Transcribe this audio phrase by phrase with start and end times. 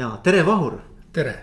[0.00, 0.80] ja tere, Vahur.
[1.12, 1.34] tere.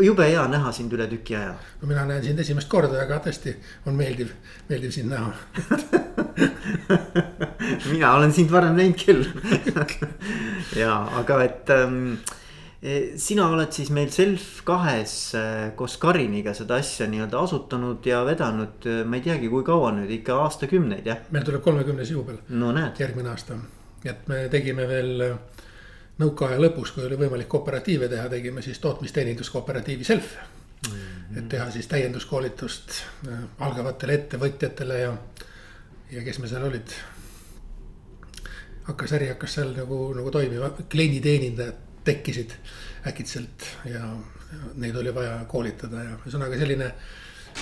[0.00, 1.52] jube hea näha sind üle tüki aja.
[1.80, 3.52] no mina näen sind esimest korda, aga tõesti
[3.86, 4.30] on meeldiv,
[4.70, 5.34] meeldiv sind näha
[7.92, 9.22] mina olen sind varem näinud küll
[10.82, 12.16] ja, aga et ähm,
[13.20, 18.88] sina oled siis meil Self kahes äh, koos Kariniga seda asja nii-öelda asutanud ja vedanud,
[18.88, 21.22] äh, ma ei teagi, kui kaua nüüd ikka aastakümneid jah?
[21.34, 22.40] meil tuleb kolmekümnes juubel.
[22.48, 22.98] no näed.
[23.04, 23.60] järgmine aasta,
[24.06, 25.38] et me tegime veel äh,
[26.18, 30.92] nõukaaja lõpus, kui oli võimalik kooperatiive teha, tegime siis tootmisteeninduskooperatiivi Self mm.
[30.92, 31.38] -hmm.
[31.38, 33.02] et teha siis täienduskoolitust
[33.58, 35.12] algavatele ettevõtjatele ja,
[36.10, 36.96] ja kes me seal olid.
[38.88, 42.52] hakkas, äri hakkas seal nagu, nagu toimima, klienditeenindajad tekkisid
[43.06, 44.16] äkitselt ja
[44.74, 46.92] neid oli vaja koolitada ja ühesõnaga selline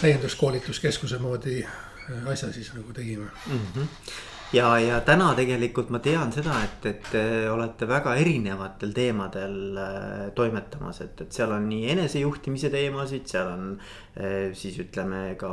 [0.00, 3.60] täienduskoolituskeskuse moodi äh, asja siis nagu tegime mm.
[3.74, 9.56] -hmm ja, ja täna tegelikult ma tean seda, et, et te olete väga erinevatel teemadel
[9.80, 15.52] äh, toimetamas, et, et seal on nii enesejuhtimise teemasid, seal on äh, siis ütleme ka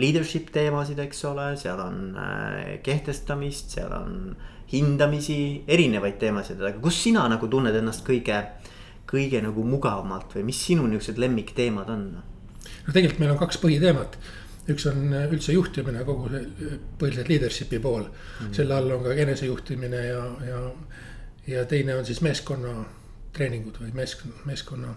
[0.00, 2.00] leadership teemasid, eks ole, seal on
[2.86, 4.16] kehtestamist, seal on
[4.70, 5.38] hindamisi,
[5.70, 8.38] erinevaid teemasid, aga kus sina nagu tunned ennast kõige,
[9.10, 12.04] kõige nagu mugavamalt või mis sinu niuksed lemmikteemad on?
[12.60, 14.18] no tegelikult meil on kaks põhiteemat
[14.74, 18.10] üks on üldse juhtimine, kogu see põhiliselt leadership'i pool mm.
[18.40, 18.54] -hmm.
[18.56, 20.60] selle all on ka enesejuhtimine ja, ja,
[21.46, 22.74] ja teine on siis meeskonna
[23.32, 24.94] treeningud või meesk-, meeskonna.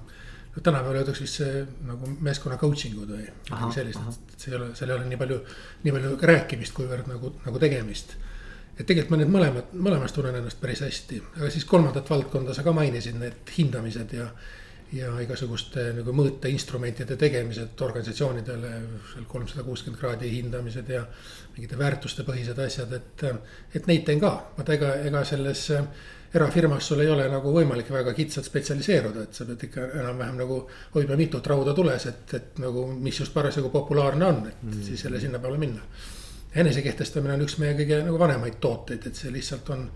[0.56, 4.60] no tänapäeval öeldakse vist see nagu meeskonna coaching ud või midagi sellist, et see ei
[4.60, 5.40] ole, seal ei ole nii palju,
[5.84, 8.16] nii palju rääkimist, kuivõrd nagu, nagu tegemist
[8.74, 12.66] et tegelikult ma need mõlemad, mõlemas tunnen ennast päris hästi, aga siis kolmandat valdkonda sa
[12.66, 14.30] ka mainisid, need hindamised ja.
[14.94, 18.74] Ja igasuguste nagu mõõteinstrumentide tegemised organisatsioonidele,
[19.12, 21.06] seal kolmsada kuuskümmend kraadi hindamised ja.
[21.56, 23.24] mingite väärtustepõhised asjad, et,
[23.74, 25.68] et neid teen ka, vaata ega, ega selles
[26.34, 30.60] erafirmas sul ei ole nagu võimalik väga kitsalt spetsialiseeruda, et sa pead ikka enam-vähem nagu
[30.96, 34.84] hoidma mitut rauda tules, et, et nagu, mis just parasjagu populaarne on, et mm.
[34.90, 35.86] siis jälle sinna peale minna
[36.56, 39.88] enesekehtestamine on üks meie kõige nagu vanemaid tooteid, et see lihtsalt on.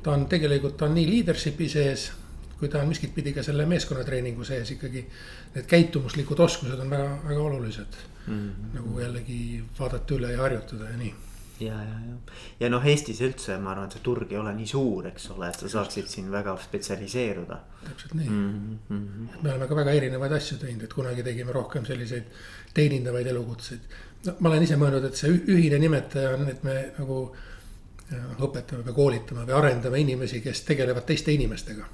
[0.00, 2.06] ta on tegelikult, ta on nii leadership'i sees,
[2.60, 5.06] kui ta on miskit pidi ka selle meeskonnatreeningu sees ikkagi.
[5.54, 8.36] Need käitumuslikud oskused on väga, väga olulised mm.
[8.36, 8.70] -hmm.
[8.76, 11.14] nagu jällegi vaadata üle ja harjutada ja nii
[11.60, 12.14] ja, ja, ja,
[12.60, 15.48] ja noh, Eestis üldse ma arvan, et see turg ei ole nii suur, eks ole,
[15.48, 17.58] et sa saaksid siin väga spetsialiseeruda.
[17.88, 19.42] täpselt nii mm, -hmm.
[19.42, 22.24] me oleme ka väga erinevaid asju teinud, et kunagi tegime rohkem selliseid
[22.74, 23.80] teenindavaid elukutseid
[24.26, 27.20] no ma olen ise mõelnud, et see ühine nimetaja on, et me nagu
[28.42, 31.86] õpetame või koolitame või arendame inimesi, kes tegelevad teiste inimestega.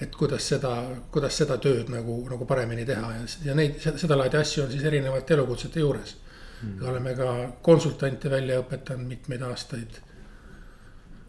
[0.00, 0.72] Et kuidas seda,
[1.12, 3.12] kuidas seda tööd nagu, nagu paremini teha.
[3.16, 6.16] Ja, ja neid, seda laadi asju on siis erinevate elukutsete juures.
[6.56, 6.86] Mm..
[6.88, 9.98] oleme ka konsultante välja õpetanud mitmeid aastaid.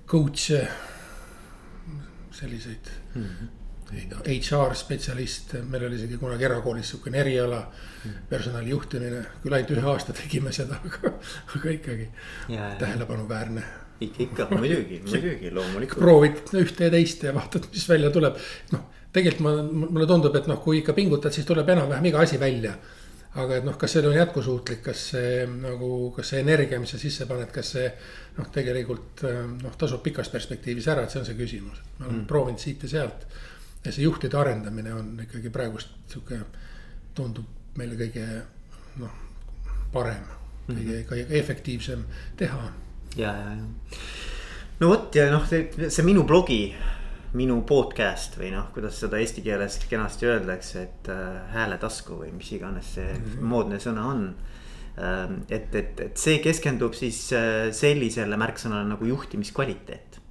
[0.07, 0.61] Coach'e,
[2.31, 2.91] selliseid.
[3.15, 3.23] Mm.
[3.23, 3.55] -hmm
[3.87, 7.61] HR spetsialist, meil oli isegi kunagi erakoolis sihukene eriala
[8.29, 11.13] personali juhtimine, küll ainult ühe aasta tegime seda, aga,
[11.55, 12.09] aga ikkagi
[12.81, 13.63] tähelepanuväärne.
[14.01, 16.03] Ikka, ikka muidugi, muidugi loomulikult.
[16.03, 18.37] proovid ühte ja teist ja vaatad, mis välja tuleb.
[18.75, 18.85] noh,
[19.15, 19.55] tegelikult ma,
[19.87, 22.77] mulle tundub, et noh, kui ikka pingutad, siis tuleb enam-vähem iga asi välja.
[23.37, 26.97] aga et noh, kas see on jätkusuutlik, kas see nagu, kas see energia, mis sa
[26.97, 27.91] sisse paned, kas see
[28.37, 29.21] noh, tegelikult
[29.61, 32.25] noh, tasub pikas perspektiivis ära, et see on see küsimus, ma olen mm.
[32.31, 33.27] proovinud siit ja sealt
[33.87, 36.39] ja see juhtide arendamine on ikkagi praegust sihuke,
[37.15, 38.25] tundub meile kõige
[39.01, 39.13] noh,
[39.93, 41.05] parem mm, -hmm.
[41.09, 42.03] kõige efektiivsem
[42.37, 42.71] teha.
[43.17, 43.99] Ja, ja, ja
[44.79, 46.61] no vot ja noh, see minu blogi,
[47.37, 52.51] minu podcast või noh, kuidas seda eesti keeles kenasti öeldakse, et äh, hääletasku või mis
[52.55, 53.49] iganes see mm -hmm.
[53.53, 54.23] moodne sõna on
[54.97, 55.41] ähm,.
[55.49, 60.21] et, et, et see keskendub siis äh, sellisele märksõnale nagu juhtimiskvaliteet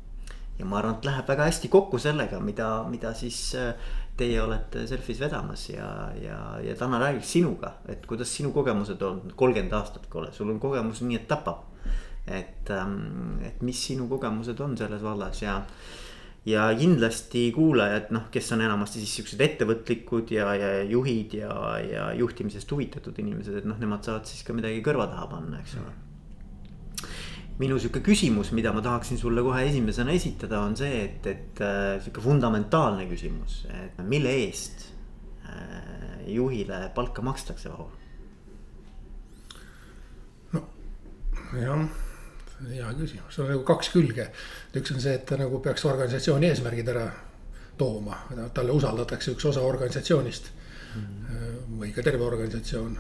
[0.58, 3.74] ja ma arvan, et läheb väga hästi kokku sellega, mida, mida siis äh,
[4.16, 5.88] teie olete Selfis vedamas ja,
[6.20, 11.03] ja, ja täna räägiks sinuga, et kuidas sinu kogemused on, kolmkümmend aastat, sul on kogemus
[11.04, 11.64] nii, et tapab.
[12.26, 15.60] Et, ähm, et mis sinu kogemused on selles vallas ja,
[16.47, 21.53] ja kindlasti kuulajad, noh, kes on enamasti siis siuksed ettevõtlikud ja, ja juhid ja,
[21.83, 25.78] ja juhtimisest huvitatud inimesed, et noh, nemad saavad siis ka midagi kõrva taha panna, eks
[25.83, 25.95] ole
[27.56, 31.97] minu sihuke küsimus, mida ma tahaksin sulle kohe esimesena esitada, on see, et, et äh,
[32.04, 34.91] sihuke fundamentaalne küsimus, et mille eest
[35.48, 37.95] äh, juhile palka makstakse, Vahur?
[40.53, 40.66] no
[41.62, 41.86] jah,
[42.64, 44.28] hea küsimus, seal on nagu kaks külge.
[44.76, 47.06] üks on see, et ta nagu peaks organisatsiooni eesmärgid ära
[47.78, 48.16] tooma,
[48.54, 50.48] talle usaldatakse üks osa organisatsioonist
[50.97, 51.74] mm.
[51.80, 52.97] või ka terve organisatsioon,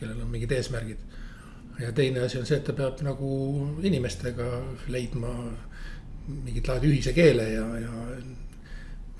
[0.00, 1.08] kellel on mingid eesmärgid
[1.80, 3.30] ja teine asi on see, et ta peab nagu
[3.86, 4.48] inimestega
[4.92, 5.32] leidma
[6.30, 7.92] mingit laadi ühise keele ja, ja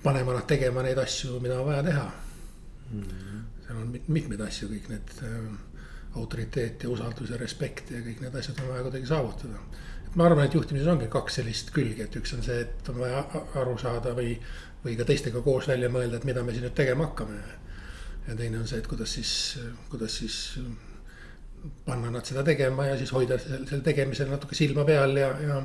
[0.03, 2.07] panema nad tegema neid asju, mida on vaja teha
[2.93, 3.41] mm.
[3.65, 5.49] seal on mitmeid asju, kõik need äh,
[6.17, 9.63] autoriteet ja usaldus ja respekt ja kõik need asjad on vaja kuidagi saavutada.
[10.07, 12.99] et ma arvan, et juhtimises ongi kaks sellist külge, et üks on see, et on
[12.99, 13.25] vaja
[13.63, 14.35] aru saada või,
[14.85, 17.39] või ka teistega koos välja mõelda, et mida me siin nüüd tegema hakkame.
[18.27, 19.33] ja teine on see, et kuidas siis,
[19.91, 20.41] kuidas siis
[21.85, 25.61] panna nad seda tegema ja siis hoida selle tegemisel natuke silma peal ja, ja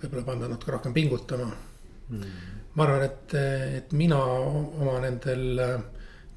[0.00, 2.34] võib-olla panna natuke rohkem pingutama mm..
[2.74, 3.34] ma arvan, et,
[3.80, 5.80] et mina oma nendel äh,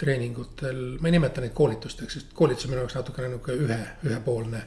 [0.04, 3.80] treeningutel, ma ei nimeta neid koolitusteks, sest koolitus on minu jaoks natukene nihuke ühe,
[4.10, 4.64] ühepoolne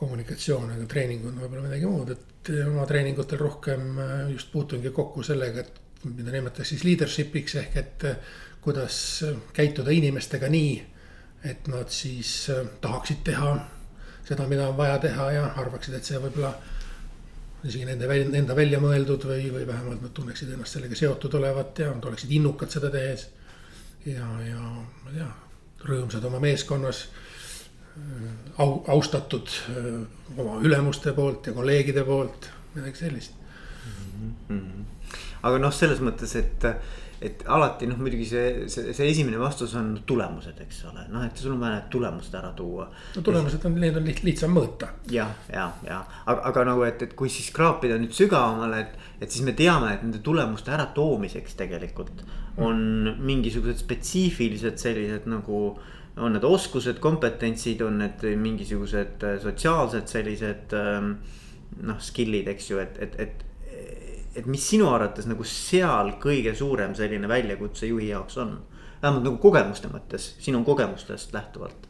[0.00, 5.24] kommunikatsioon, aga treening on võib-olla midagi muud, et oma treeningutel rohkem äh, just puutungi kokku
[5.26, 8.32] sellega, et mida nimetatakse siis leadership'iks ehk et äh,
[8.64, 8.96] kuidas
[9.56, 10.72] käituda inimestega nii
[11.44, 13.54] et nad siis äh, tahaksid teha
[14.24, 16.52] seda, mida on vaja teha ja arvaksid, et see võib-olla
[17.64, 21.82] isegi nende välja, enda välja mõeldud või, või vähemalt nad tunneksid ennast sellega seotud olevat
[21.82, 23.26] ja nad oleksid innukad seda tehes.
[24.06, 25.28] Ja, ja ma ei tea,
[25.88, 27.04] rõõmsad oma meeskonnas.
[27.96, 28.30] Äh,
[28.62, 30.00] au, austatud äh,
[30.36, 33.34] oma ülemuste poolt ja kolleegide poolt, midagi sellist
[33.84, 34.34] mm.
[34.48, 34.84] -hmm.
[35.42, 36.68] aga noh, selles mõttes, et
[37.20, 41.36] et alati noh, muidugi see, see, see esimene vastus on tulemused, eks ole, noh, et
[41.36, 42.86] sul on vaja need tulemused ära tuua.
[43.16, 44.88] no tulemused on, need on liht, lihtsam mõõta.
[45.12, 49.28] ja, ja, ja aga, aga nagu, et, et kui siis kraapida nüüd sügavamale, et, et
[49.28, 52.24] siis me teame, et nende tulemuste äratoomiseks tegelikult
[52.60, 52.80] on
[53.20, 55.60] mingisugused spetsiifilised sellised nagu
[56.20, 61.14] on need oskused, kompetentsid, on need mingisugused sotsiaalsed sellised ähm,
[61.86, 63.46] noh, skill'id, eks ju, et, et, et
[64.34, 68.58] et mis sinu arvates nagu seal kõige suurem selline väljakutse juhi jaoks on?
[69.02, 71.88] vähemalt nagu kogemuste mõttes, sinu kogemustest lähtuvalt.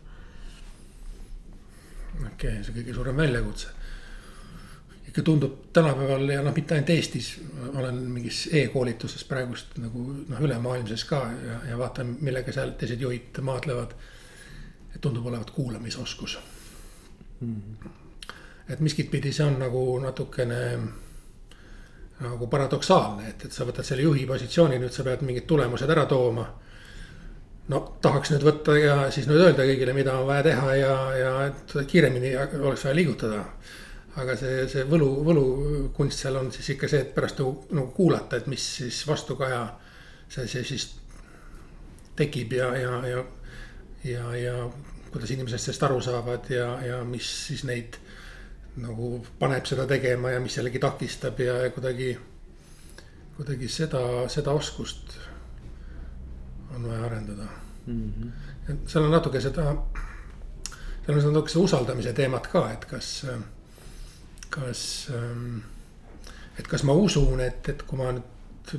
[2.20, 3.68] okei okay,, see kõige suurem väljakutse.
[5.08, 7.32] ikka tundub tänapäeval ja noh, mitte ainult Eestis,
[7.74, 13.42] olen mingis e-koolituses praegust nagu noh, ülemaailmses ka ja, ja vaatan, millega seal teised juhid
[13.42, 13.94] maadlevad.
[14.94, 16.38] et tundub olevat kuulamisoskus
[17.40, 17.62] mm.
[17.62, 17.90] -hmm.
[18.68, 20.78] et miskit pidi see on nagu natukene
[22.20, 26.06] nagu paradoksaalne, et, et sa võtad selle juhi positsiooni, nüüd sa pead mingid tulemused ära
[26.10, 26.46] tooma.
[27.70, 31.32] no tahaks nüüd võtta ja siis nüüd öelda kõigile, mida on vaja teha ja, ja
[31.46, 33.44] et kiiremini oleks vaja liigutada.
[34.20, 38.36] aga see, see võlu, võlukunst seal on siis ikka see, et pärast nagu, nagu kuulata,
[38.36, 39.62] et mis siis vastukaja
[40.28, 40.88] see, see siis
[42.16, 43.24] tekib ja, ja, ja,
[44.04, 44.54] ja, ja
[45.10, 47.96] kuidas inimesed sellest aru saavad ja, ja mis siis neid
[48.76, 52.12] nagu paneb seda tegema ja mis jällegi takistab ja, ja kuidagi,
[53.36, 55.16] kuidagi seda, seda oskust
[56.74, 57.48] on vaja arendada
[57.86, 58.12] mm.
[58.12, 58.76] -hmm.
[58.86, 59.74] seal on natuke seda,
[61.06, 63.26] seal on natuke see usaldamise teemat ka, et kas,
[64.50, 65.10] kas,
[66.58, 68.78] et kas ma usun, et, et kui ma nüüd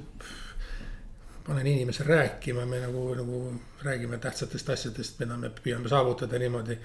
[1.43, 6.77] panen inimesel rääkima, me nagu, nagu räägime tähtsatest asjadest, mida me püüame saavutada niimoodi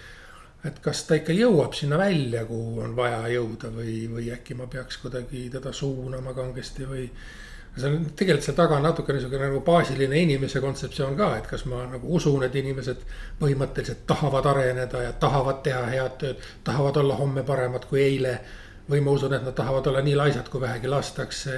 [0.65, 4.69] et kas ta ikka jõuab sinna välja, kuhu on vaja jõuda või, või äkki ma
[4.71, 7.09] peaks kuidagi teda suunama kangesti või.
[7.77, 11.67] see on tegelikult seal taga on natuke niisugune nagu baasiline inimese kontseptsioon ka, et kas
[11.69, 13.03] ma nagu usun, et inimesed
[13.41, 18.39] põhimõtteliselt tahavad areneda ja tahavad teha head tööd, tahavad olla homme paremad kui eile.
[18.91, 21.55] või ma usun, et nad tahavad olla nii laisad, kui vähegi lastakse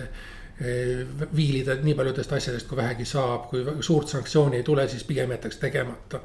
[0.61, 1.05] eh,
[1.37, 5.61] viilida nii paljudest asjadest, kui vähegi saab, kui suurt sanktsiooni ei tule, siis pigem jätaks
[5.61, 6.23] tegemata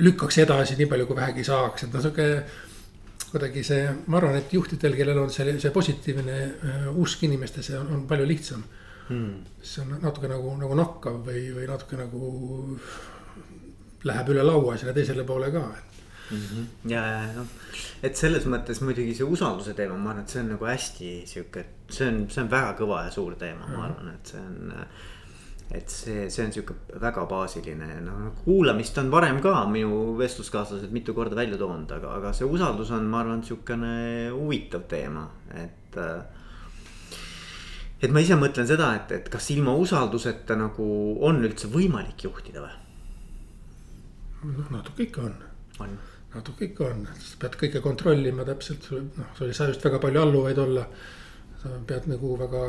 [0.00, 2.28] lükkaks edasi nii palju, kui vähegi saaks, et noh, sihuke
[3.30, 7.92] kuidagi see, ma arvan, et juhtidel, kellel on see, see positiivne uh, usk inimestesse on,
[7.94, 8.64] on palju lihtsam
[9.10, 9.36] hmm..
[9.62, 12.32] see on natuke nagu, nagu nakkav või, või natuke nagu
[14.08, 16.40] läheb üle laua sinna teisele poole ka mm.
[16.40, 16.66] -hmm.
[16.90, 17.54] ja, ja noh,
[18.02, 21.64] et selles mõttes muidugi see usalduse teema, ma arvan, et see on nagu hästi sihuke,
[21.90, 24.74] see on, see on väga kõva ja suur teema, ma arvan, et see on
[25.70, 31.14] et see, see on sihuke väga baasiline, noh kuulamist on varem ka minu vestluskaaslased mitu
[31.14, 33.92] korda välja toonud, aga, aga see usaldus on, ma arvan, sihukene
[34.34, 36.00] huvitav teema, et.
[38.00, 40.86] et ma ise mõtlen seda, et, et kas ilma usalduseta nagu
[41.26, 42.76] on üldse võimalik juhtida või?
[44.56, 45.38] noh, natuke ikka on,
[45.84, 45.96] on.,
[46.34, 50.22] natuke ikka on, sa pead kõike kontrollima täpselt, noh, sul ei saa just väga palju
[50.24, 50.86] alluvaid olla
[51.60, 52.60] sa pead nagu väga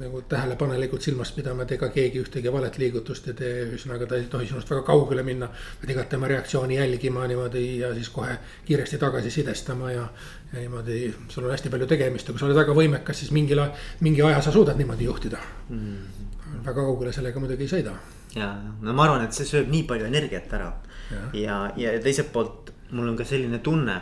[0.00, 4.28] nagu tähelepanelikult silmas pidama, et ega keegi ühtegi valet liigutust ei tee, ühesõnaga ta ei
[4.32, 5.50] tohi sinust väga kaugele minna.
[5.80, 10.06] pead igat tema reaktsiooni jälgima niimoodi ja siis kohe kiiresti tagasi sidestama ja,
[10.52, 11.14] ja niimoodi.
[11.28, 13.60] sul on hästi palju tegemist ja kui sa oled väga võimekas, siis mingil,
[14.00, 16.62] mingi aja sa suudad niimoodi juhtida mm.
[16.64, 17.92] väga kaugele sellega muidugi ei sõida.
[18.36, 20.70] ja, no ma arvan, et see sööb nii palju energiat ära
[21.10, 23.98] ja, ja, ja teiselt poolt mul on ka selline tunne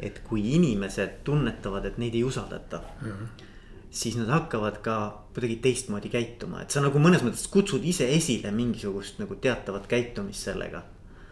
[0.00, 3.12] et kui inimesed tunnetavad, et neid ei usaldata mm.
[3.12, 3.46] -hmm
[3.90, 4.96] siis nad hakkavad ka
[5.34, 10.46] kuidagi teistmoodi käituma, et sa nagu mõnes mõttes kutsud ise esile mingisugust nagu teatavat käitumist
[10.46, 10.84] sellega.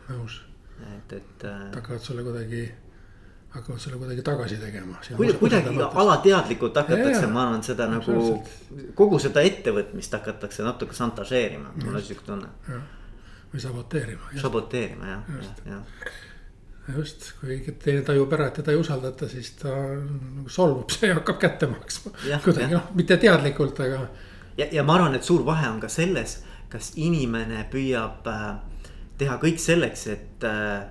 [0.08, 0.42] nõus.
[0.96, 1.44] et, et.
[1.44, 2.62] Äh, hakkavad sulle kuidagi,
[3.54, 5.00] hakkavad sulle kuidagi tagasi tegema.
[5.16, 8.44] kuidagi, kuidagi alateadlikult hakatakse, ma arvan, seda nagu,
[8.94, 12.48] kogu seda ettevõtmist hakatakse natuke šantažeerima, mul on sihuke tunne.
[13.52, 14.34] või saboteerima.
[14.40, 16.16] saboteerima jah, jah, jah
[16.96, 21.40] just, kui teine tajub ära, et teda ei usaldata, siis ta nagu solvub see hakkab
[21.42, 22.12] kätte maksma.
[22.44, 24.04] kuidagi noh, mitte teadlikult, aga.
[24.60, 26.38] ja, ja ma arvan, et suur vahe on ka selles,
[26.72, 28.46] kas inimene püüab äh,
[29.20, 30.88] teha kõik selleks, et äh,,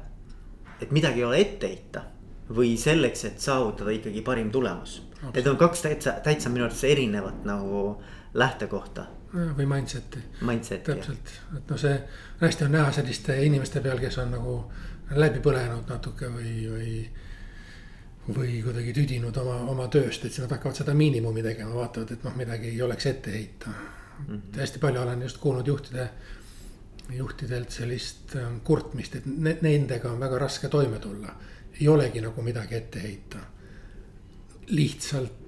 [0.81, 2.05] et midagi ei ole ette heita.
[2.47, 5.01] või selleks, et saavutada ikkagi parim tulemus.
[5.33, 7.97] Need on kaks täitsa, täitsa minu arvates erinevat nagu
[8.39, 10.21] lähtekohta või mindset'i.
[10.47, 10.93] Mindset'i.
[10.93, 11.97] täpselt, et noh, see
[12.39, 14.53] hästi on näha selliste inimeste peal, kes on nagu
[15.15, 16.91] läbi põlenud natuke või, või.
[18.27, 22.25] või kuidagi tüdinud oma, oma tööst, et siis nad hakkavad seda miinimumi tegema, vaatavad, et
[22.27, 24.25] noh, midagi ei oleks ette heita mm.
[24.27, 24.59] -hmm.
[24.59, 26.09] hästi palju olen just kuulnud juhtide,
[27.09, 31.35] juhtidelt sellist ähm, kurtmist, et ne, nendega on väga raske toime tulla.
[31.81, 33.37] ei olegi nagu midagi ette heita.
[34.67, 35.46] lihtsalt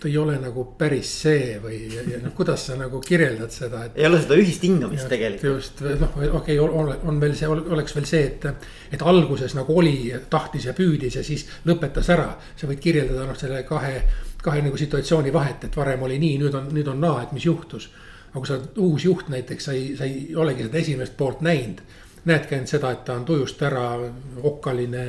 [0.00, 1.78] ta ei ole nagu päris see või
[2.20, 3.96] noh, kuidas sa nagu kirjeldad seda, et.
[3.96, 5.46] ei ole seda ühist hingamist tegelikult.
[5.48, 9.78] just noh, okei okay,, on, on veel see, oleks veel see, et, et alguses nagu
[9.80, 12.28] oli, tahtis ja püüdis ja siis lõpetas ära.
[12.56, 13.94] sa võid kirjeldada noh, selle kahe,
[14.42, 17.48] kahe nagu situatsiooni vahet, et varem oli nii, nüüd on, nüüd on naa, et mis
[17.48, 17.88] juhtus.
[18.30, 21.40] aga kui sa oled uus juht näiteks, sa ei, sa ei olegi seda esimest poolt
[21.40, 21.80] näinud.
[22.26, 23.94] näedki ainult seda, et ta on tujust ära,
[24.42, 25.04] okkaline,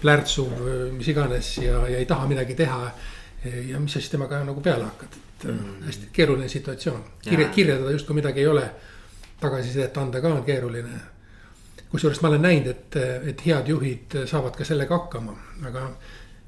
[0.00, 0.52] plärtsuv,
[0.96, 2.86] mis iganes ja, ja ei taha midagi teha
[3.44, 5.82] ja mis sa siis temaga nagu peale hakkad, et mm.
[5.86, 7.04] hästi keeruline situatsioon.
[7.22, 8.70] kirje, kirjeldada justkui midagi ei ole,
[9.40, 11.00] tagasisidet anda ka on keeruline.
[11.90, 12.96] kusjuures ma olen näinud, et,
[13.28, 15.36] et head juhid saavad ka sellega hakkama,
[15.68, 15.92] aga.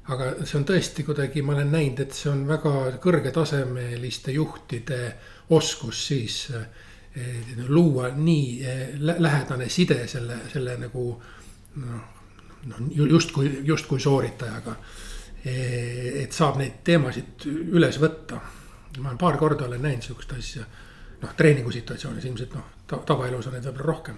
[0.05, 2.71] aga see on tõesti kuidagi, ma olen näinud, et see on väga
[3.01, 4.99] kõrgetasemeliste juhtide
[5.49, 11.07] oskus siis eh, luua nii eh, lähedane side selle, selle nagu
[11.81, 12.05] noh,
[12.69, 14.75] noh justkui, justkui sooritajaga
[15.45, 18.39] et saab neid teemasid üles võtta.
[18.97, 20.63] ma olen paar korda olen näinud sihukest asja,
[21.21, 24.17] noh treeningu situatsioonis ilmselt noh ta, tavaelus on neid võib-olla rohkem.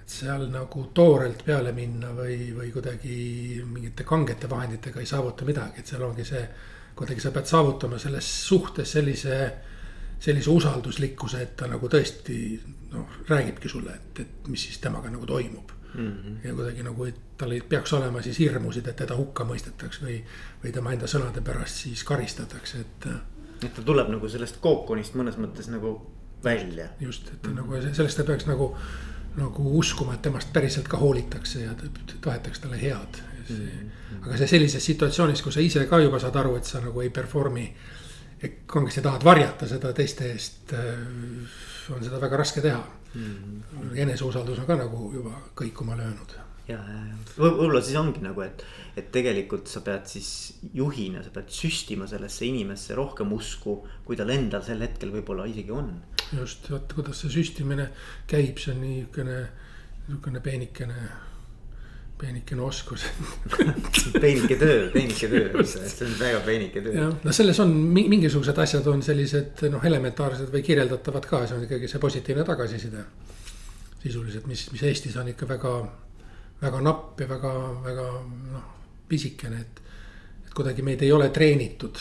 [0.00, 5.80] et seal nagu toorelt peale minna või, või kuidagi mingite kangete vahenditega ei saavuta midagi,
[5.80, 6.46] et seal ongi see.
[6.96, 9.40] kuidagi sa pead saavutama selles suhtes sellise,
[10.20, 12.38] sellise usalduslikkuse, et ta nagu tõesti
[12.92, 16.12] noh, räägibki sulle, et, et mis siis temaga nagu toimub mm.
[16.12, 16.46] -hmm.
[16.48, 20.20] ja kuidagi nagu, et tal ei peaks olema siis hirmusid, et teda hukka mõistetakse või,
[20.64, 23.08] või tema enda sõnade pärast siis karistatakse, et.
[23.64, 25.98] et ta tuleb nagu sellest kookonist mõnes mõttes nagu
[26.44, 26.88] välja.
[27.00, 27.54] just, et mm -hmm.
[27.54, 28.76] nagu sellest ta peaks nagu,
[29.36, 31.74] nagu uskuma, et temast päriselt ka hoolitakse ja
[32.20, 33.22] tahetakse talle head.
[33.48, 34.26] Mm -hmm.
[34.26, 37.10] aga see sellises situatsioonis, kus sa ise ka juba saad aru, et sa nagu ei
[37.10, 37.74] perform'i.
[38.66, 40.72] kangesti tahad varjata seda teiste eest,
[41.90, 42.84] on seda väga raske teha
[43.16, 43.94] mm..
[44.04, 46.36] eneseusaldus on ka nagu juba kõikuma löönud.
[46.68, 48.64] ja, ja, ja võib-olla siis ongi nagu, et,
[48.98, 50.30] et tegelikult sa pead siis
[50.74, 55.74] juhina, sa pead süstima sellesse inimesse rohkem usku, kui tal endal sel hetkel võib-olla isegi
[55.74, 55.94] on.
[56.32, 57.90] just, vot kuidas see süstimine
[58.30, 59.40] käib, see on niisugune,
[60.06, 61.08] niisugune peenikene
[62.18, 63.04] peenikene oskus
[64.22, 66.94] peenike töö, peenike töö, see on väga peenike töö.
[66.96, 71.66] jah, no selles on mingisugused asjad on sellised noh, elementaarsed või kirjeldatavad ka, see on
[71.68, 73.04] ikkagi see positiivne tagasiside.
[74.00, 75.74] sisuliselt, mis, mis Eestis on ikka väga,
[76.62, 77.54] väga napp ja väga,
[77.84, 78.06] väga
[78.52, 78.68] noh,
[79.08, 79.82] pisikene, et.
[80.46, 82.00] et kuidagi meid ei ole treenitud,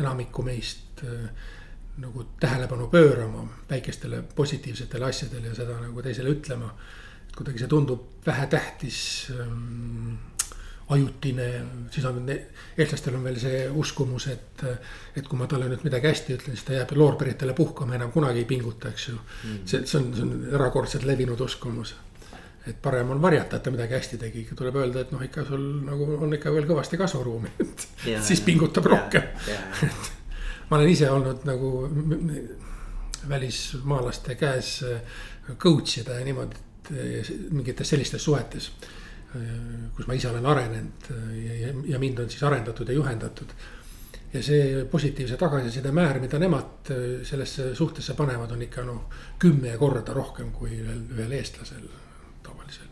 [0.00, 1.30] enamikku meist äh,
[2.02, 6.72] nagu tähelepanu pöörama väikestele positiivsetele asjadele ja seda nagu teisele ütlema
[7.36, 9.00] kuidagi see tundub vähetähtis
[9.34, 10.14] ähm,,
[10.88, 11.46] ajutine,
[11.90, 12.26] siis on,
[12.78, 14.64] eestlastel on veel see uskumus, et.
[15.16, 18.42] et kui ma talle nüüd midagi hästi ütlen, siis ta jääb loorberitele puhkama, enam kunagi
[18.42, 19.62] ei pinguta, eks ju mm..
[19.64, 21.94] see, see on, see on erakordselt levinud uskumus.
[22.66, 25.64] et parem on varjata, et ta midagi hästi tegi, tuleb öelda, et noh, ikka sul
[25.84, 29.88] nagu on ikka veel kõvasti kasvuruumi, et ja, siis pingutab ja, rohkem.
[30.68, 31.72] ma olen ise olnud nagu
[33.28, 34.76] välismaalaste käes
[35.56, 36.73] coach ida ja niimoodi
[37.50, 38.70] mingites sellistes suhetes.
[39.34, 43.54] Eh, kus ma ise olen arenenud eh, ja, ja mind on siis arendatud ja juhendatud.
[44.34, 46.90] ja see positiivse tagasiside määr, mida nemad
[47.22, 49.04] sellesse suhtesse panevad, on ikka noh,
[49.38, 51.86] kümme korda rohkem kui ühel, ühel eestlasel
[52.42, 52.90] tavalisel.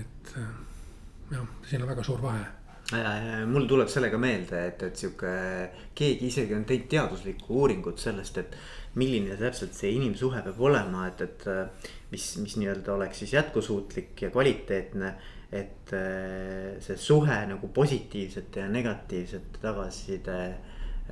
[0.00, 0.34] et
[1.32, 2.44] jah, siin on väga suur vahe
[3.48, 5.30] mul tuleb sellega meelde, et, et sihuke,
[5.96, 8.56] keegi isegi on teinud teaduslikku uuringut sellest, et
[9.00, 14.30] milline täpselt see inimsuhe peab olema, et, et mis, mis nii-öelda oleks siis jätkusuutlik ja
[14.34, 15.14] kvaliteetne.
[15.54, 20.38] et äh, see suhe nagu positiivsete ja negatiivsete tagasiside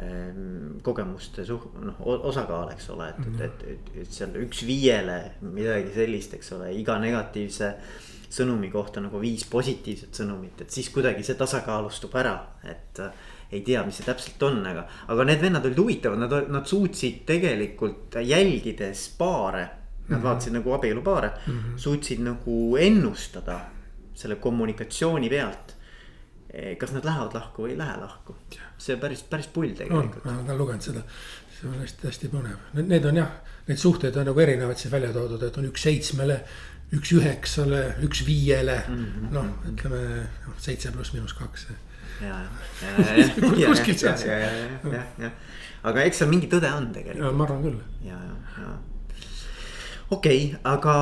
[0.02, 5.94] ähm, kogemuste suh-, noh osakaal, eks ole, et, et, et, et, seal üks viiele midagi
[5.94, 7.70] sellist, eks ole, iga negatiivse
[8.32, 12.34] sõnumi kohta nagu viis positiivset sõnumit, et siis kuidagi see tasakaalustub ära,
[12.66, 16.34] et äh, ei tea, mis see täpselt on, aga, aga need vennad olid huvitavad, nad,
[16.52, 19.68] nad suutsid tegelikult jälgides paare.
[20.12, 20.28] Nad mm -hmm.
[20.28, 21.78] vaatasid nagu abielupaare mm, -hmm.
[21.78, 23.60] suutsid nagu ennustada
[24.14, 25.76] selle kommunikatsiooni pealt.
[26.52, 28.36] Eh, kas nad lähevad lahku või ei lähe lahku,
[28.78, 30.24] see päris, päris pull tegelikult.
[30.24, 31.00] ma olen lugenud seda,
[31.48, 33.30] see on hästi-hästi põnev, need on jah,
[33.66, 36.42] neid suhteid on nagu erinevaid siis välja toodud, et on üks seitsmele
[36.92, 40.02] üks üheksale, üks viiele mm -hmm., noh, ütleme
[40.46, 41.66] noh, seitse pluss miinus kaks
[43.70, 44.26] kuskilt sealt.
[45.82, 47.36] aga eks seal mingi tõde on tegelikult.
[47.36, 47.78] ma arvan küll.
[48.06, 48.74] ja, ja, ja.
[50.12, 50.94] Okei okay,, aga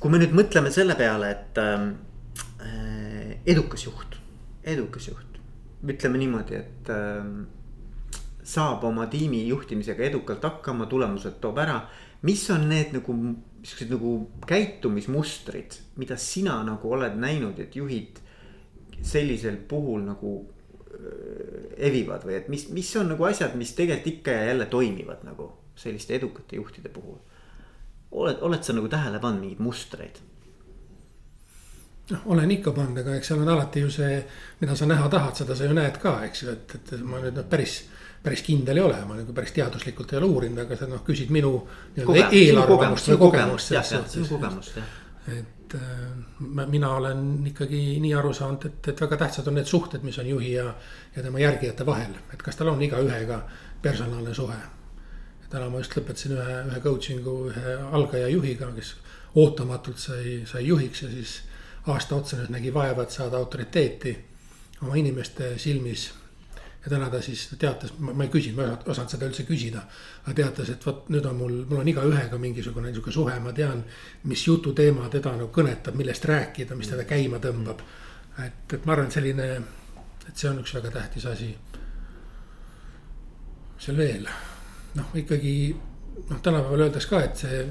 [0.00, 4.18] kui me nüüd mõtleme selle peale, et äh, edukas juht,
[4.66, 5.38] edukas juht,
[5.86, 11.82] ütleme niimoodi, et äh, saab oma tiimi juhtimisega edukalt hakkama, tulemused toob ära.
[12.22, 13.14] mis on need nagu
[13.62, 14.12] siuksed nagu
[14.46, 18.18] käitumismustrid, mida sina nagu oled näinud, et juhid
[19.02, 20.32] sellisel puhul nagu
[21.78, 25.50] evivad või et mis, mis on nagu asjad, mis tegelikult ikka ja jälle toimivad nagu
[25.78, 27.18] selliste edukate juhtide puhul.
[28.10, 30.22] Oled, oled sa nagu tähele pannud mingeid mustreid?
[32.08, 34.22] noh, olen ikka pannud, aga eks seal on alati ju see,
[34.62, 37.36] mida sa näha tahad, seda sa ju näed ka, eks ju, et, et ma nüüd
[37.36, 37.82] noh, päris.
[38.22, 41.30] päris kindel ei ole, ma nagu päris teaduslikult ei ole uurinud, aga sa noh, küsid
[41.30, 41.52] minu
[41.96, 43.76] nii-öelda eelarvamust või kogemust.
[43.76, 44.96] jah, sinu kogemust jah.
[45.28, 49.68] et et äh, mina olen ikkagi nii aru saanud, et, et väga tähtsad on need
[49.68, 50.72] suhted, mis on juhi ja,
[51.16, 53.42] ja tema järgijate vahel, et kas tal on igaühega
[53.82, 54.56] personaalne suhe.
[55.50, 58.94] Täna ma just lõpetasin ühe, ühe coaching'u ühe algaja juhiga, kes
[59.38, 61.40] ootamatult sai, sai juhiks ja siis
[61.88, 64.16] aasta otsa nüüd nägi vaeva, et saada autoriteeti
[64.82, 66.10] oma inimeste silmis
[66.84, 69.82] ja täna ta siis teatas, ma ei küsinud, ma ei osanud seda üldse küsida.
[70.24, 73.82] aga teatas, et vot nüüd on mul, mul on igaühega mingisugune niisugune suhe, ma tean,
[74.24, 77.82] mis jututeema teda nagu kõnetab, millest rääkida, mis teda käima tõmbab.
[78.46, 79.48] et, et ma arvan, et selline,
[80.28, 81.50] et see on üks väga tähtis asi.
[83.76, 84.28] mis seal veel,
[84.94, 85.54] noh ikkagi
[86.30, 87.62] noh, tänapäeval öeldakse ka, et see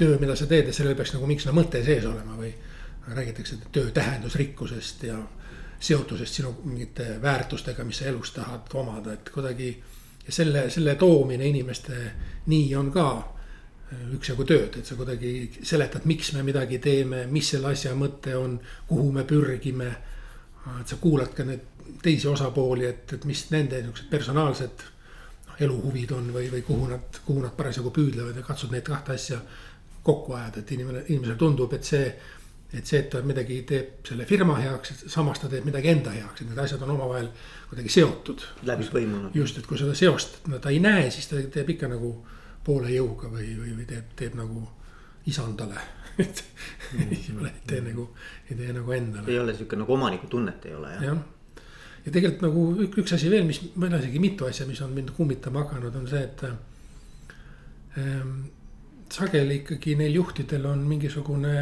[0.00, 2.52] töö, mida sa teed, et sellel peaks nagu mingisugune mõte sees olema või.
[3.10, 5.16] räägitakse töö tähendusrikkusest ja
[5.80, 9.82] seotusest sinu mingite väärtustega, mis sa elus tahad omada, et kuidagi.
[10.26, 11.96] ja selle, selle toomine inimeste
[12.46, 17.50] nii on ka äh, üksjagu tööd, et sa kuidagi seletad, miks me midagi teeme, mis
[17.50, 19.90] selle asja mõte on, kuhu me pürgime.
[20.80, 21.66] et sa kuulad ka neid
[22.02, 24.84] teisi osapooli, et, et mis nende niuksed personaalsed
[25.60, 29.40] eluhuvid on või, või kuhu nad, kuhu nad parasjagu püüdlevad ja katsud neid kahte asja
[30.02, 32.06] kokku ajada, et inimene, inimesele tundub, et see
[32.70, 36.42] et see, et ta midagi teeb selle firma heaks, samas ta teeb midagi enda heaks,
[36.42, 37.30] et need asjad on omavahel
[37.70, 38.44] kuidagi seotud.
[38.68, 39.34] läbi põimunud.
[39.34, 42.12] just, et kui seda seost no, ta ei näe, siis ta teeb ikka nagu
[42.64, 44.62] poole jõuga või, või, või teeb, teeb nagu
[45.30, 45.82] isandale
[46.22, 46.44] et
[46.94, 47.10] mm.
[47.16, 48.06] ei ole, ei tee nagu,
[48.50, 49.32] ei tee nagu endale.
[49.32, 51.04] ei ole sihuke nagu omanikutunnet ei ole jah.
[51.10, 51.20] jah,
[52.04, 54.94] ja tegelikult nagu üks, üks asi veel, mis, või noh, isegi mitu asja, mis on
[54.96, 56.44] mind kummitama hakanud, on see, et
[57.98, 58.34] ähm,.
[59.10, 61.54] sageli ikkagi neil juhtidel on mingisugune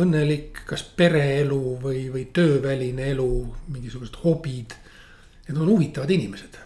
[0.00, 3.30] õnnelik, kas pereelu või, või tööväline elu,
[3.74, 4.76] mingisugused hobid.
[5.48, 6.58] Need on huvitavad inimesed,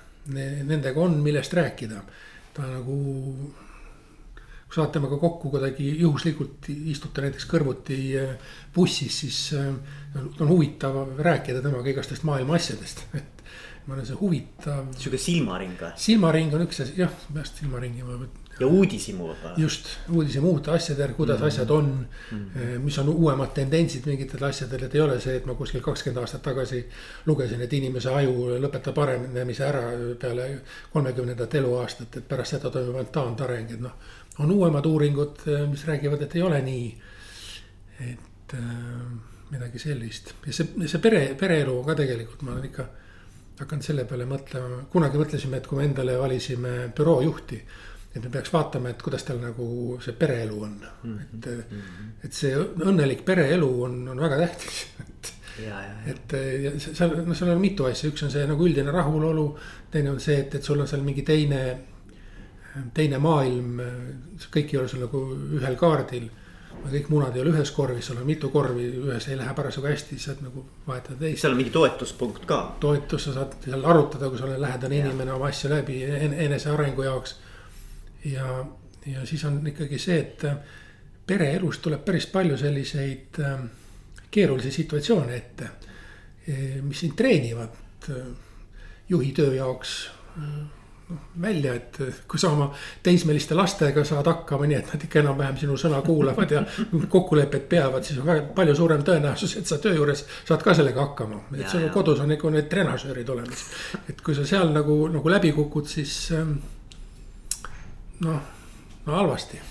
[0.68, 2.02] nendega on, millest rääkida.
[2.54, 2.96] ta nagu,
[4.64, 8.34] kui saate temaga kokku kuidagi juhuslikult istute näiteks kõrvuti eh,
[8.74, 9.70] bussis, siis eh,
[10.40, 13.44] on huvitav rääkida temaga igastest maailma asjadest, et
[13.86, 14.86] ma olen see huvitav.
[14.96, 15.92] sihuke silmaring või?
[16.06, 18.18] silmaring on üks asi, jah, peast silmaringi ma
[18.60, 19.54] ja uudishimu võib-olla.
[19.58, 21.46] just, uudishimu uute asjade, kuidas mm -hmm.
[21.46, 22.78] asjad on mm, -hmm.
[22.78, 26.42] mis on uuemad tendentsid mingitel asjadel, et ei ole see, et ma kuskil kakskümmend aastat
[26.42, 26.88] tagasi.
[27.26, 29.82] lugesin, et inimese aju lõpetab arenemise ära
[30.20, 30.60] peale
[30.92, 33.92] kolmekümnendat eluaastat, et pärast seda toimub ainult taandareng, et noh.
[34.38, 36.88] On uuemad uuringud, äh, mis räägivad, et ei ole nii.
[38.00, 38.60] et äh,
[39.50, 42.86] midagi sellist ja see, see pere, pereelu on ka tegelikult, ma olen ikka
[43.60, 47.60] hakanud selle peale mõtlema, kunagi mõtlesime, et kui me endale valisime büroo juhti
[48.14, 49.68] et me peaks vaatama, et kuidas tal nagu
[50.02, 51.20] see pereelu on mm, -hmm.
[51.20, 52.10] et mm, -hmm.
[52.24, 52.56] et see
[52.90, 55.32] õnnelik pereelu on, on väga tähtis et.
[56.10, 56.32] et
[56.64, 59.48] ja seal, noh, seal on mitu asja, üks on see nagu üldine rahulolu,
[59.90, 61.60] teine on see, et, et sul on seal mingi teine,
[62.94, 63.80] teine maailm,
[64.50, 65.20] kõik ei ole sul nagu
[65.58, 66.30] ühel kaardil
[66.82, 70.18] kõik munad ei ole ühes korvis, sul on mitu korvi, ühes ei lähe parasjagu hästi,
[70.20, 71.40] saad nagu vahetada teist.
[71.42, 72.60] seal on mingi toetuspunkt ka.
[72.80, 77.06] toetus, sa saad seal arutada, kui sa oled lähedane inimene oma asju läbi enese arengu
[77.06, 77.36] jaoks
[78.28, 78.58] ja,
[79.06, 80.58] ja siis on ikkagi see, et äh,
[81.26, 83.64] pereelus tuleb päris palju selliseid äh,
[84.30, 85.70] keerulisi situatsioone ette.
[86.82, 88.08] mis sind treenivad
[89.08, 89.92] juhi töö jaoks
[91.42, 91.98] välja, et
[92.28, 92.68] kui sa oma
[93.02, 96.62] teismeliste lastega saad hakkama, nii et nad ikka enam-vähem sinu sõna kuulavad ja
[97.08, 101.08] kokkulepet peavad, siis on väga palju suurem tõenäosus, et sa töö juures saad ka sellega
[101.08, 101.42] hakkama.
[101.58, 103.64] et sul kodus on nagu need trenažöörid olemas.
[104.08, 106.58] et kui sa seal nagu, nagu läbi kukud, siis ähm,
[108.24, 108.40] noh,
[109.06, 109.60] no halvasti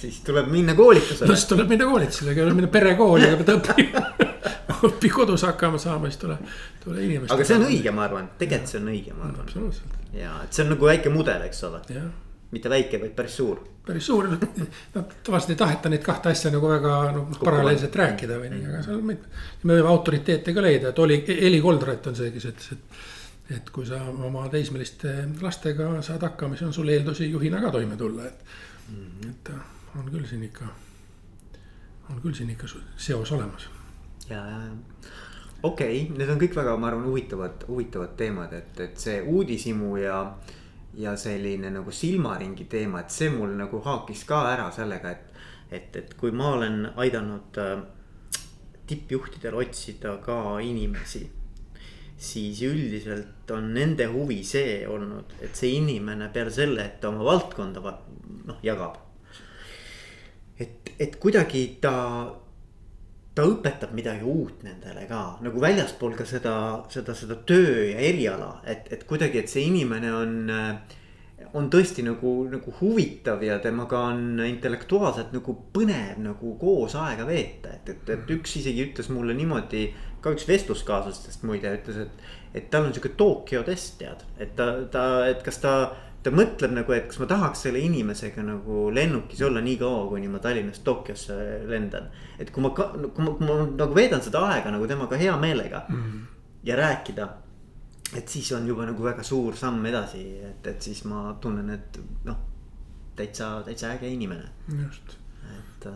[0.00, 1.36] siis tuleb minna koolitusele.
[1.36, 4.28] siis tuleb minna koolitusele, minna perekooli ja pead õppima
[4.88, 6.38] õpi kodus hakkama saama, siis tule,
[6.84, 7.34] tule inimestele.
[7.36, 9.44] aga see on õige, ma arvan, tegelikult see on õige, ma arvan.
[9.44, 9.98] absoluutselt.
[10.16, 11.82] ja, et see on nagu väike mudel, eks ole.
[12.54, 13.60] mitte väike, vaid päris suur.
[13.86, 18.52] päris suur, noh tavaliselt ei taheta neid kahte asja nagu väga noh paralleelselt rääkida või
[18.54, 19.18] nii, aga seal me,
[19.62, 23.00] me võime autoriteete ka leida, et oli, Heli Koldrat on see, kes ütles, et.
[23.58, 27.96] et kui sa oma teismeliste lastega saad hakkama, siis on sul eeldusi juhina ka toime
[27.96, 28.44] tulla, et
[28.90, 29.30] mm, -hmm.
[29.30, 29.50] et
[29.96, 30.68] on küll siin ikka,
[32.10, 33.70] on küll siin ikka seos olemas
[34.30, 34.60] ja, ja,
[35.62, 39.96] okei okay,, need on kõik väga, ma arvan, huvitavad, huvitavad teemad, et, et see uudishimu
[40.02, 40.22] ja.
[40.98, 45.96] ja selline nagu silmaringi teema, et see mul nagu haakis ka ära sellega, et, et,
[46.00, 47.82] et kui ma olen aidanud äh,
[48.88, 51.28] tippjuhtidel otsida ka inimesi.
[52.18, 57.22] siis üldiselt on nende huvi see olnud, et see inimene peale selle, et ta oma
[57.22, 57.82] valdkonda
[58.48, 58.96] noh jagab.
[60.58, 61.94] et, et kuidagi ta
[63.38, 66.54] ta õpetab midagi uut nendele ka nagu väljaspool ka seda,
[66.90, 70.34] seda, seda töö ja eriala, et, et kuidagi, et see inimene on.
[71.56, 77.70] on tõesti nagu, nagu huvitav ja temaga on intellektuaalselt nagu põnev nagu koos aega veeta,
[77.78, 79.86] et, et, et üks isegi ütles mulle niimoodi.
[80.20, 82.26] ka üks vestluskaaslastest muide ütles, et,
[82.58, 85.74] et tal on sihuke Tokyo test tead, et ta, ta, et kas ta
[86.28, 90.30] ta mõtleb nagu, et kas ma tahaks selle inimesega nagu lennukis olla nii kaua, kuni
[90.30, 91.36] ma Tallinnast Tokyosse
[91.68, 92.08] lendan.
[92.38, 95.84] et kui ma, kui ma, kui ma nagu veedan seda aega nagu temaga hea meelega
[95.88, 96.20] mm -hmm.
[96.64, 97.28] ja rääkida.
[98.16, 102.00] et siis on juba nagu väga suur samm edasi, et, et siis ma tunnen, et
[102.24, 102.36] noh,
[103.16, 104.48] täitsa, täitsa äge inimene.
[104.82, 105.16] just.
[105.58, 105.86] et,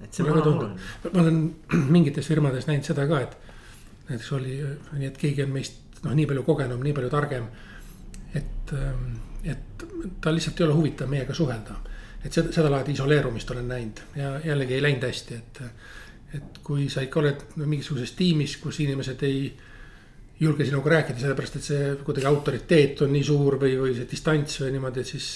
[0.00, 0.76] et see on väga oluline.
[1.14, 1.54] ma olen
[1.96, 3.36] mingites firmades näinud seda ka, et
[4.08, 7.44] näiteks oli nii, et keegi on meist noh, nii palju kogenum, nii palju targem
[8.34, 9.86] et ähm, et
[10.20, 11.78] tal lihtsalt ei ole huvitav meiega suhelda.
[12.24, 15.62] et seda, sedalaadi isoleerumist olen näinud ja jällegi ei läinud hästi, et.
[16.34, 19.40] et kui sa ikka oled mingisuguses tiimis, kus inimesed ei
[20.40, 24.60] julge sinuga rääkida, sellepärast et see kuidagi autoriteet on nii suur või, või see distants
[24.62, 25.30] või niimoodi, et siis.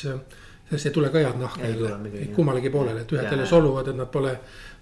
[0.64, 4.08] sellest ei tule ka head nahka jälle kummalegi poolele, et ühed jälle soluvad, et nad
[4.12, 4.32] pole,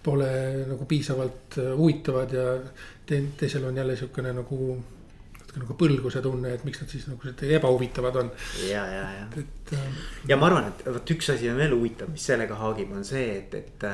[0.02, 0.28] pole
[0.68, 2.44] nagu piisavalt huvitavad ja
[3.06, 4.58] te, teisel on jälle sihukene nagu
[5.60, 8.30] nagu põlguse tunne, et miks nad siis nagu ebahuvitavad on.
[8.64, 9.26] ja, ja, ja.
[9.42, 10.00] et äh....
[10.30, 13.26] ja ma arvan, et vot üks asi on veel huvitav, mis sellega haagib, on see,
[13.42, 13.86] et, et,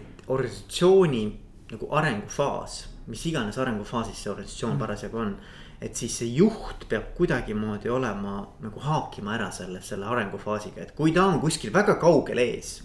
[0.00, 1.24] et organisatsiooni
[1.72, 4.82] nagu arengufaas, mis iganes arengufaasis see organisatsioon mm.
[4.84, 5.38] parasjagu on
[5.80, 11.12] et siis see juht peab kuidagimoodi olema nagu haakima ära selle, selle arengufaasiga, et kui
[11.12, 12.78] ta on kuskil väga kaugel ees.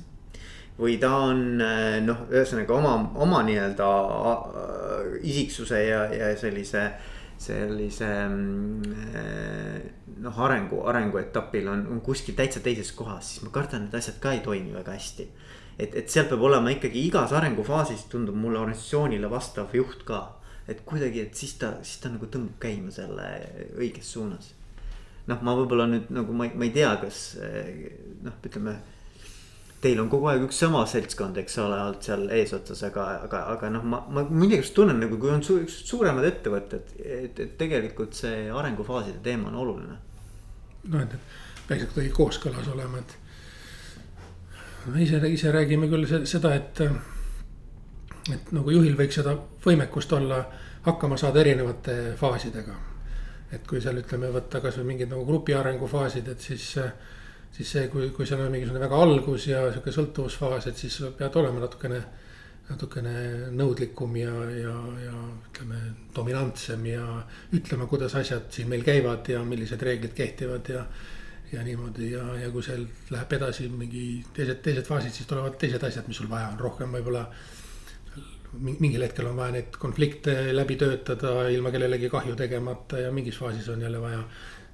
[0.82, 1.60] või ta on
[2.06, 3.88] noh, ühesõnaga oma, oma nii-öelda
[5.30, 6.86] isiksuse ja, ja sellise
[7.41, 8.82] sellise mm,
[10.21, 14.36] noh, arengu, arenguetapil on, on kuskil täitsa teises kohas, siis ma kardan, et asjad ka
[14.36, 15.27] ei toimi väga hästi.
[15.80, 20.21] et, et seal peab olema ikkagi igas arengufaasis tundub mulle organisatsioonile vastav juht ka.
[20.67, 23.27] et kuidagi, et siis ta, siis ta nagu tõmbab käima selle
[23.80, 24.54] õiges suunas.
[25.27, 27.38] noh, ma võib-olla nüüd nagu ma, ma ei tea, kas
[28.21, 28.77] noh, ütleme
[29.82, 33.70] teil on kogu aeg üks sama seltskond, eks ole, olnud seal eesotsas, aga, aga, aga
[33.74, 38.44] noh, ma, ma millegipärast tunnen nagu, kui on su, suuremad ettevõtted, et, et tegelikult see
[38.54, 39.98] arengufaaside teema on oluline.
[40.91, 41.15] noh, et
[41.67, 43.17] peaks kuidagi kooskõlas olema, et.
[44.94, 46.84] me ise, ise räägime küll seda, et,
[48.36, 49.34] et nagu juhil võiks seda
[49.65, 50.44] võimekust olla,
[50.86, 52.78] hakkama saada erinevate faasidega.
[53.52, 56.70] et kui seal ütleme, võtta kasvõi mingid nagu grupi arengufaasid, et siis
[57.56, 61.38] siis see, kui, kui seal on mingisugune väga algus ja sihuke sõltuvusfaas, et siis pead
[61.42, 62.02] olema natukene,
[62.70, 63.16] natukene
[63.58, 65.16] nõudlikum ja, ja, ja
[65.50, 65.82] ütleme,
[66.16, 67.06] dominantsem ja
[67.58, 70.86] ütlema, kuidas asjad siin meil käivad ja millised reeglid kehtivad ja.
[71.52, 75.84] ja niimoodi ja, ja kui seal läheb edasi mingi teised, teised faasid, siis tulevad teised
[75.84, 77.26] asjad, mis sul vaja on, rohkem võib-olla
[78.60, 83.70] mingil hetkel on vaja neid konflikte läbi töötada ilma kellelegi kahju tegemata ja mingis faasis
[83.72, 84.20] on jälle vaja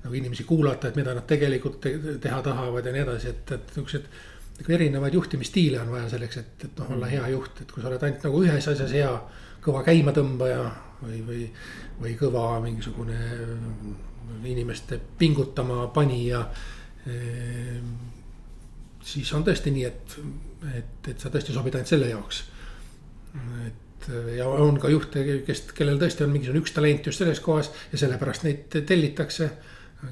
[0.03, 3.71] nagu inimesi kuulata, et mida nad tegelikult te teha tahavad ja nii edasi, et, et
[3.75, 4.09] niisugused.
[4.57, 7.91] nagu erinevaid juhtimisstiile on vaja selleks, et, et noh, olla hea juht, et kui sa
[7.91, 9.13] oled ainult nagu ühes asjas hea.
[9.67, 10.61] kõva käimatõmbaja
[11.01, 11.45] või, või,
[12.01, 13.17] või kõva mingisugune
[14.47, 16.43] inimeste pingutama panija
[17.07, 17.89] ehm,
[19.03, 20.15] siis on tõesti nii, et,
[20.73, 22.43] et, et sa tõesti sobid ainult selle jaoks.
[23.67, 27.71] Et ja on ka juhte, kes, kellel tõesti on mingisugune üks talent just selles kohas
[27.91, 29.49] ja sellepärast neid tellitakse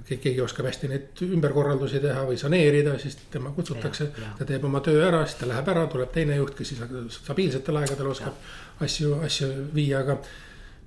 [0.06, 4.08] keegi oskab hästi neid ümberkorraldusi teha või saneerida, siis tema kutsutakse,
[4.40, 6.82] ta teeb oma töö ära, siis ta läheb ära, tuleb teine juht, kes siis
[7.20, 8.56] stabiilsetel aegadel oskab ja.
[8.88, 10.18] asju, asju viia, aga.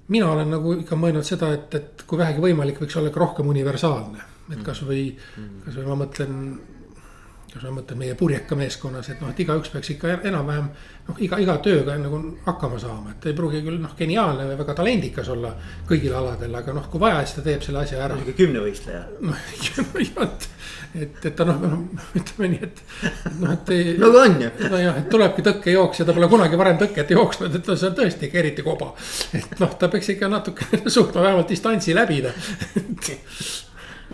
[0.09, 3.55] mina olen nagu ikka mõelnud seda, et, et kui vähegi võimalik, võiks olla ka rohkem
[3.55, 6.35] universaalne, et kasvõi mm., kasvõi ma mõtlen
[7.53, 10.67] kas ma mõtlen meie purjeka meeskonnas, et noh, et igaüks peaks ikka enam-vähem
[11.09, 14.75] noh, iga, iga tööga nagu hakkama saama, et ei pruugi küll noh, geniaalne või väga
[14.79, 15.55] talendikas olla
[15.89, 18.19] kõigil aladel, aga noh, kui vaja, siis ta teeb selle asja ära.
[18.37, 19.01] kümnevõistleja.
[19.29, 19.47] noh,
[20.27, 20.49] et,
[21.05, 21.65] et, et ta noh,
[22.21, 22.83] ütleme nii, et
[23.39, 23.95] noh, et ei.
[24.03, 24.51] nagu on ju.
[24.75, 28.43] nojah, et tulebki tõkkejooksja, ta pole kunagi varem tõket jooksnud, et see on tõesti ikka
[28.43, 28.93] eriti koba.
[29.33, 32.35] et noh, ta peaks ikka natuke suutma vähemalt distantsi läbida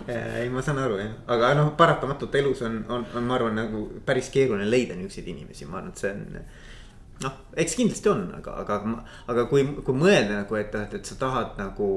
[0.07, 3.85] ei, ma saan aru jah, aga noh, paratamatult elus on, on, on, ma arvan, nagu
[4.05, 6.41] päris keeruline leida niisuguseid inimesi, ma arvan, et see on.
[7.23, 8.79] noh, eks kindlasti on, aga, aga,
[9.31, 11.87] aga kui, kui mõelda nagu, et, et sa tahad nagu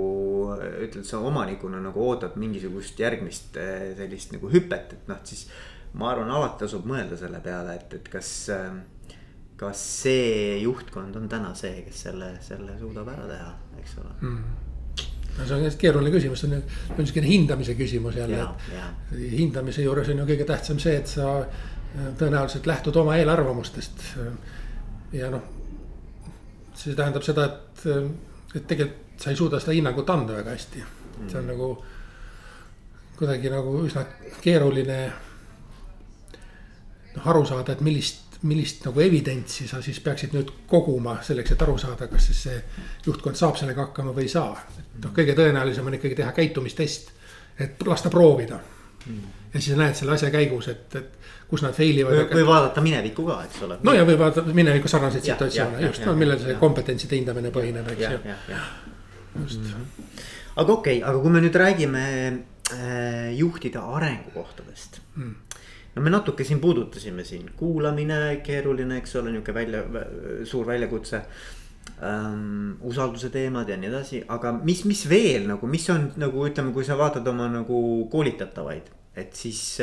[0.87, 5.49] ütled, sa omanikuna nagu ootad mingisugust järgmist eh, sellist nagu hüpet, et noh, siis.
[5.99, 8.31] ma arvan, alati tasub mõelda selle peale, et, et kas,
[9.59, 14.68] kas see juhtkond on täna see, kes selle, selle suudab ära teha, eks ole mm
[15.39, 16.63] no see on hästi keeruline küsimus, see on
[16.99, 22.09] niisugune hindamise küsimus jälle, et hindamise juures on ju kõige tähtsam see, et sa äh,
[22.19, 24.03] tõenäoliselt lähtud oma eelarvamustest.
[25.13, 25.45] ja noh,
[26.75, 28.11] see tähendab seda, et, äh,
[28.55, 30.85] et tegelikult sa ei suuda seda hinnangut anda väga hästi,
[31.27, 31.49] see on mm.
[31.51, 31.71] nagu
[33.19, 34.05] kuidagi nagu üsna
[34.45, 34.99] keeruline
[37.17, 41.63] noh, aru saada, et millist millist nagu evidentsi sa siis peaksid nüüd koguma selleks, et
[41.65, 42.59] aru saada, kas siis see
[43.07, 44.53] juhtkond saab sellega hakkama või ei saa.
[44.79, 47.11] et noh, kõige tõenäolisem on ikkagi teha käitumistest,
[47.59, 48.61] et lasta proovida.
[49.55, 52.31] ja siis näed selle asja käigus, et, et kus nad fail ivad.
[52.35, 53.81] või vaadata minevikku ka, eks ole.
[53.83, 58.07] no ja või vaadata mineviku sarnaseid situatsioone, just, no millel see kompetentside hindamine põhineb, eks
[58.07, 58.37] ju.
[59.43, 59.67] just.
[59.67, 60.07] Mhm.
[60.55, 65.48] aga okei okay,, aga kui me nüüd räägime äh, juhtide arengukohtadest mm
[65.99, 69.83] no me natuke siin puudutasime siin kuulamine, keeruline, eks ole, nihuke välja,
[70.47, 71.23] suur väljakutse
[72.03, 72.77] ähm,.
[72.87, 76.87] usalduse teemad ja nii edasi, aga mis, mis veel nagu, mis on nagu ütleme, kui
[76.87, 77.83] sa vaatad oma nagu
[78.13, 79.81] koolitatavaid, et siis.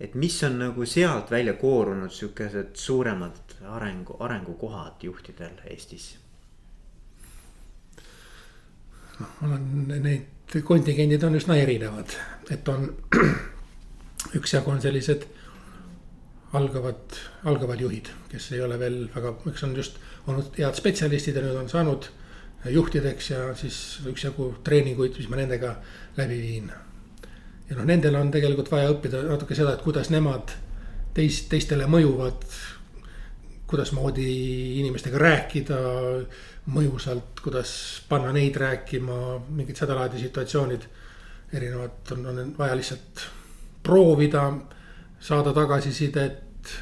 [0.00, 6.14] et mis on nagu sealt välja koorunud sihukesed suuremad arengu, arengukohad juhtidel Eestis?
[9.20, 12.16] noh, mul on neid kontingendid on üsna erinevad,
[12.50, 12.88] et on
[14.32, 15.26] üksjagu on sellised
[16.54, 17.18] algavad,
[17.50, 21.58] algavad juhid, kes ei ole veel väga, eks on just olnud head spetsialistid ja nüüd
[21.58, 22.08] on saanud
[22.70, 25.74] juhtideks ja siis üksjagu treeninguid, mis ma nendega
[26.16, 26.70] läbi viin.
[27.68, 30.54] ja noh, nendel on tegelikult vaja õppida natuke seda, et kuidas nemad
[31.14, 32.46] teist, teistele mõjuvad.
[33.64, 34.24] kuidasmoodi
[34.78, 35.76] inimestega rääkida
[36.70, 37.70] mõjusalt, kuidas
[38.08, 40.84] panna neid rääkima, mingid sedalaadi situatsioonid.
[41.52, 43.26] erinevad on, on vaja lihtsalt
[43.84, 44.48] proovida,
[45.20, 46.72] saada tagasisidet,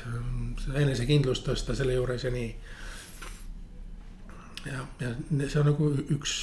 [0.79, 2.51] enesekindlust tõsta selle juures ja nii.
[4.71, 6.35] ja, ja see on nagu üks,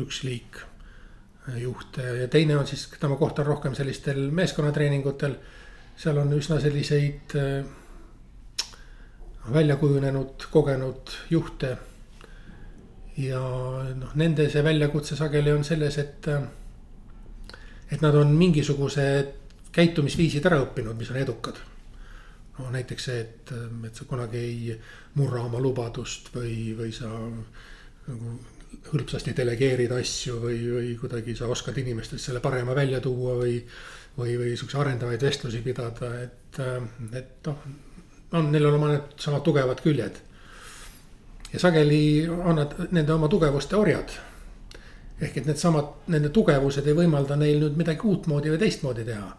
[0.00, 0.62] üks liik
[1.60, 5.36] juhte ja teine on siis, keda ma kohtan rohkem sellistel meeskonnatreeningutel.
[6.00, 7.64] seal on üsna selliseid äh,
[9.52, 11.76] välja kujunenud, kogenud juhte.
[13.16, 13.40] ja
[13.94, 16.42] noh, nende see väljakutse sageli on selles, et, äh,
[17.92, 19.39] et nad on mingisugused
[19.72, 21.58] käitumisviisid ära õppinud, mis on edukad.
[22.58, 23.52] no näiteks see, et,
[23.86, 24.78] et sa kunagi ei
[25.16, 28.34] murra oma lubadust või, või sa nagu
[28.90, 33.60] hõlpsasti delegeerid asju või, või kuidagi sa oskad inimestest selle parema välja tuua või.
[34.18, 36.58] või, või siukse arendavaid vestlusi pidada, et,
[37.14, 37.60] et noh,
[38.32, 40.18] on, neil on oma need samad tugevad küljed.
[41.52, 44.10] ja sageli on nad nende oma tugevuste orjad
[45.20, 49.30] ehk et needsamad, nende tugevused ei võimalda neil nüüd midagi uutmoodi või teistmoodi teha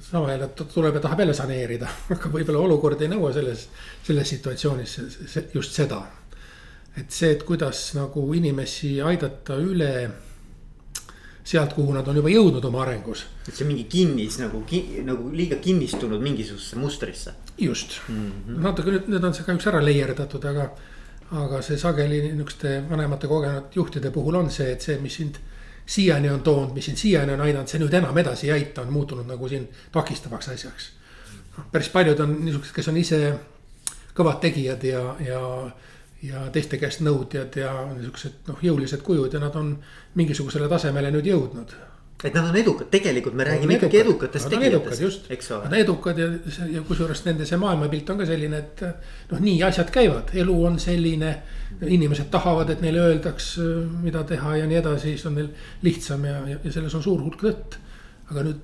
[0.00, 3.68] sama jälle tuleb ja tahab jälle saneerida, aga võib-olla olukord ei nõua selles,
[4.06, 4.98] selles situatsioonis
[5.54, 6.02] just seda.
[6.96, 9.92] et see, et kuidas nagu inimesi aidata üle
[11.44, 13.24] sealt, kuhu nad on juba jõudnud oma arengus.
[13.48, 17.34] et see mingi kinnis nagu ki,, nagu liiga kinnistunud mingisugusesse mustrisse.
[17.58, 18.58] just mm, -hmm.
[18.62, 20.70] natuke nüüd, nüüd on see kahjuks ära leierdatud, aga,
[21.30, 25.40] aga see sageli niisuguste vanemate kogenud juhtide puhul on see, et see, mis sind
[25.86, 28.92] siiani on toonud, mis sind siiani on aidanud, see nüüd enam edasi ei aita, on
[28.92, 30.90] muutunud nagu siin takistavaks asjaks.
[31.56, 33.22] noh, päris paljud on niisugused, kes on ise
[34.16, 35.40] kõvad tegijad ja, ja,
[36.22, 39.74] ja teiste käest nõudjad ja niisugused noh, jõulised kujud ja nad on
[40.14, 41.74] mingisugusele tasemele nüüd jõudnud.
[42.24, 45.64] Et nad on edukad, tegelikult me räägime ikkagi edukatest tegijatest, eks ole.
[45.64, 46.28] Nad on edukad ja,
[46.70, 48.82] ja kusjuures nende see maailmapilt on ka selline, et
[49.32, 51.34] noh, nii asjad käivad, elu on selline.
[51.82, 53.46] inimesed tahavad, et neile öeldaks,
[54.02, 55.48] mida teha ja nii edasi, siis on neil
[55.82, 57.78] lihtsam ja, ja, ja selles on suur hulk tõtt.
[58.30, 58.60] aga nüüd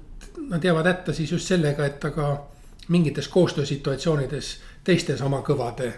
[0.48, 2.28] nad jäävad hätta siis just sellega, et aga
[2.88, 4.52] mingites koostöösituatsioonides
[4.84, 5.92] teiste sama kõvade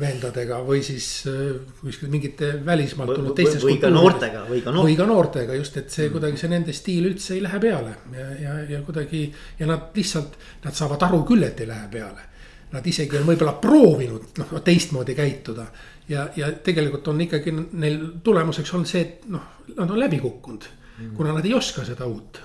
[0.00, 1.52] vendadega või siis äh,
[1.82, 3.64] kuskil mingite välismaalt tulnud teistest.
[3.66, 4.86] või ka noortega või ka noortega.
[4.88, 6.12] või ka noortega just, et see mm.
[6.16, 9.26] kuidagi see nende stiil üldse ei lähe peale ja, ja, ja kuidagi.
[9.58, 12.28] ja nad lihtsalt, nad saavad aru küll, et ei lähe peale.
[12.72, 15.66] Nad isegi on võib-olla proovinud noh teistmoodi käituda.
[16.08, 20.64] ja, ja tegelikult on ikkagi neil tulemuseks olnud see, et noh, nad on läbi kukkunud
[20.98, 21.16] mm..
[21.16, 22.40] kuna nad ei oska seda uut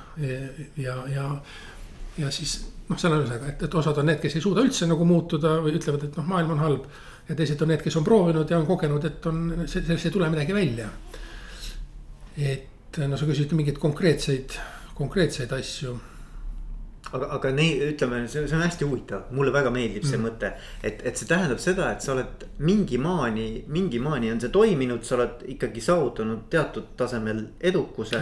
[0.78, 1.30] ja, ja,
[2.18, 5.08] ja siis noh, selle ühesõnaga, et, et osad on need, kes ei suuda üldse nagu
[5.08, 6.90] muutuda või ütlevad, et noh, maailm on halb
[7.28, 10.30] ja teised on need, kes on proovinud ja on kogenud, et on, sellest ei tule
[10.32, 10.90] midagi välja.
[12.38, 14.56] et no sa küsisid mingeid konkreetseid,
[14.98, 15.98] konkreetseid asju
[17.16, 20.28] aga, aga neid, ütleme, see on hästi huvitav, mulle väga meeldib see mm.
[20.28, 20.52] mõte.
[20.84, 25.06] et, et see tähendab seda, et sa oled mingi maani, mingi maani on see toiminud,
[25.08, 28.22] sa oled ikkagi saavutanud teatud tasemel edukuse.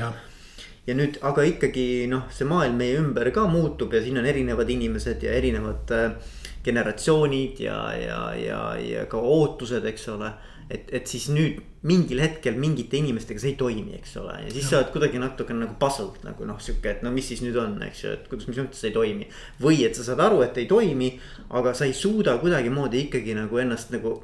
[0.88, 4.69] Ja nüüd, aga ikkagi noh, see maailm meie ümber ka muutub ja siin on erinevad
[4.69, 6.34] inimesed ja erinevad äh,
[6.65, 10.34] generatsioonid ja, ja, ja, ja ka ootused, eks ole.
[10.69, 14.63] et, et siis nüüd mingil hetkel mingite inimestega see ei toimi, eks ole, ja siis
[14.63, 14.69] ja.
[14.71, 17.76] sa oled kuidagi natukene nagu puzzled nagu noh, sihuke, et no mis siis nüüd on,
[17.86, 19.28] eks ju, et kuidas, mis mõttes ei toimi.
[19.62, 21.12] või et sa saad aru, et ei toimi,
[21.60, 24.15] aga sa ei suuda kuidagimoodi ikkagi nagu ennast nagu,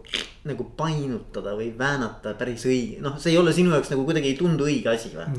[0.49, 4.41] nagu painutada või väänata päris õige, noh, see ei ole sinu jaoks nagu kuidagi ei
[4.41, 5.29] tundu õige asi või?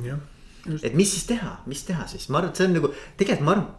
[0.83, 3.57] Et mis siis teha, mis teha siis, ma arvan, et see on nagu tegelikult ma
[3.57, 3.71] arvan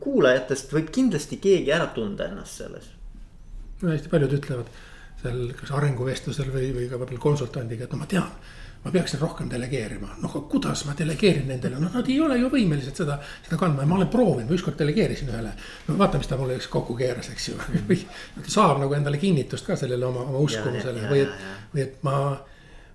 [0.00, 2.90] kuulajatest võib kindlasti keegi ära tunda ennast selles.
[3.80, 4.72] no hästi paljud ütlevad
[5.20, 8.28] seal kas arenguvestlusel või, või ka võib-olla konsultandiga, et no ma tean.
[8.80, 12.48] ma peaksin rohkem delegeerima, noh aga kuidas ma delegeerin nendele, noh nad ei ole ju
[12.48, 13.84] võimelised seda, seda kandma.
[13.84, 15.50] Ja ma olen proovinud, ma ükskord delegeerisin ühele.
[15.88, 17.58] no vaata, mis ta mulle üks kokku keeras, eks ju.
[17.88, 17.98] Või
[18.38, 21.04] ta saab nagu endale kinnitust ka sellele oma, oma uskumusele.
[21.12, 22.16] või et, või et ma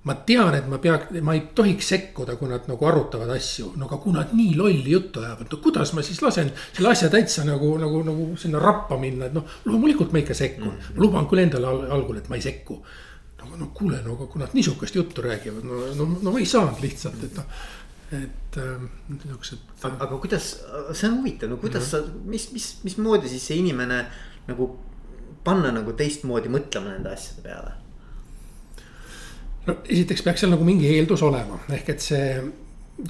[0.06, 3.88] ma tean, et ma pea, ma ei tohiks sekkuda, kui nad nagu arutavad asju, no
[3.88, 7.46] aga kui nad nii lolli juttu ajavad, no kuidas ma siis lasen selle asja täitsa
[7.48, 10.76] nagu, nagu, nagu sinna rappa minna, et noh, loomulikult ma ikka sekkun mm.
[10.76, 11.02] -hmm.
[11.02, 12.78] luban küll endale al algul, et ma ei sekku.
[13.40, 16.46] no, no kuule, no aga kui nad niisugust juttu räägivad, no, no, no ma ei
[16.46, 17.46] saanud lihtsalt, et noh
[18.14, 19.86] et ähm, niisugused äh....
[19.88, 20.52] aga, aga kuidas,
[20.94, 22.14] see on huvitav, no kuidas mm -hmm.
[22.14, 24.06] sa, mis, mis, mismoodi siis see inimene
[24.48, 24.70] nagu
[25.44, 27.74] panna nagu teistmoodi mõtlema nende asjade peale
[29.66, 32.30] no esiteks peaks seal nagu mingi eeldus olema, ehk et see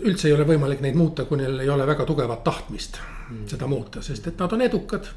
[0.05, 3.45] üldse ei ole võimalik neid muuta, kui neil ei ole väga tugevat tahtmist mm.
[3.51, 5.11] seda muuta, sest et nad on edukad.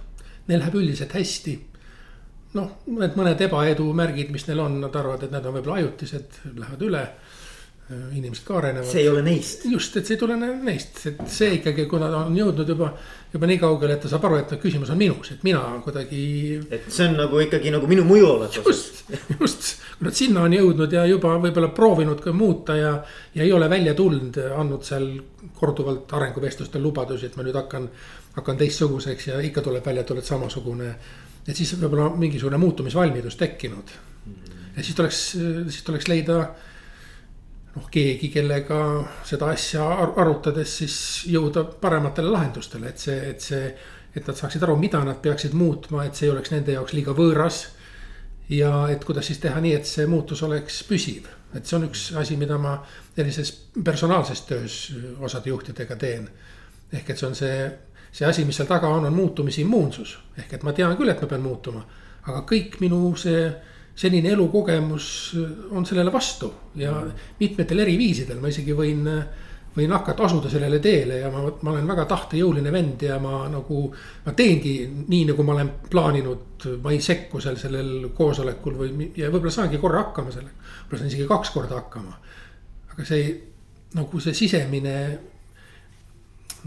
[0.49, 1.55] Neil läheb üldiselt hästi.
[2.57, 6.39] noh, need mõned ebaedu märgid, mis neil on, nad arvavad, et need on võib-olla ajutised,
[6.57, 7.03] lähevad üle
[7.89, 8.87] inimesed ka arenevad.
[8.87, 9.65] see ei ole neist.
[9.65, 12.91] just, et see ei tulene neist, et see ikkagi, kui nad on jõudnud juba,
[13.33, 16.21] juba nii kaugele, et ta saab aru, et küsimus on minus, et mina kuidagi.
[16.69, 18.61] et see on nagu ikkagi nagu minu mõjualatus.
[18.67, 19.01] just,
[19.39, 22.93] just, kui nad sinna on jõudnud ja juba võib-olla proovinud ka muuta ja,
[23.35, 25.09] ja ei ole välja tulnud, andnud seal
[25.57, 27.89] korduvalt arenguvestlustel lubadusi, et ma nüüd hakkan,
[28.37, 30.95] hakkan teistsuguseks ja ikka tuleb välja, et oled samasugune.
[31.49, 33.99] et siis võib-olla mingisugune muutumisvalmidus tekkinud.
[34.77, 35.29] ja siis tuleks,
[35.73, 36.43] siis tuleks leida
[37.79, 38.81] noh, keegi, kellega
[39.27, 39.87] seda asja
[40.19, 40.99] arutades siis
[41.31, 43.71] jõuda parematele lahendustele, et see, et see.
[44.19, 47.13] et nad saaksid aru, mida nad peaksid muutma, et see ei oleks nende jaoks liiga
[47.15, 47.69] võõras.
[48.49, 52.13] ja et kuidas siis teha nii, et see muutus oleks püsiv, et see on üks
[52.17, 52.79] asi, mida ma
[53.15, 53.53] sellises
[53.85, 54.79] personaalses töös
[55.21, 56.29] osade juhtidega teen.
[56.93, 57.71] ehk et see on see,
[58.13, 61.29] see asi, mis seal taga on, on muutumisimmuunsus, ehk et ma tean küll, et ma
[61.29, 61.85] pean muutuma,
[62.27, 63.53] aga kõik minu see
[63.99, 65.37] senine elukogemus
[65.71, 66.95] on sellele vastu ja
[67.41, 69.03] mitmetel eri viisidel, ma isegi võin,
[69.75, 73.89] võin hakata asuda sellele teele ja ma, ma olen väga tahtejõuline vend ja ma nagu.
[74.27, 74.77] ma teengi
[75.09, 79.83] nii, nagu ma olen plaaninud, ma ei sekku seal sellel koosolekul või, ja võib-olla saangi
[79.83, 80.55] korra hakkama sellega.
[80.85, 82.15] võib-olla saan isegi kaks korda hakkama.
[82.93, 83.27] aga see
[83.99, 84.95] nagu see sisemine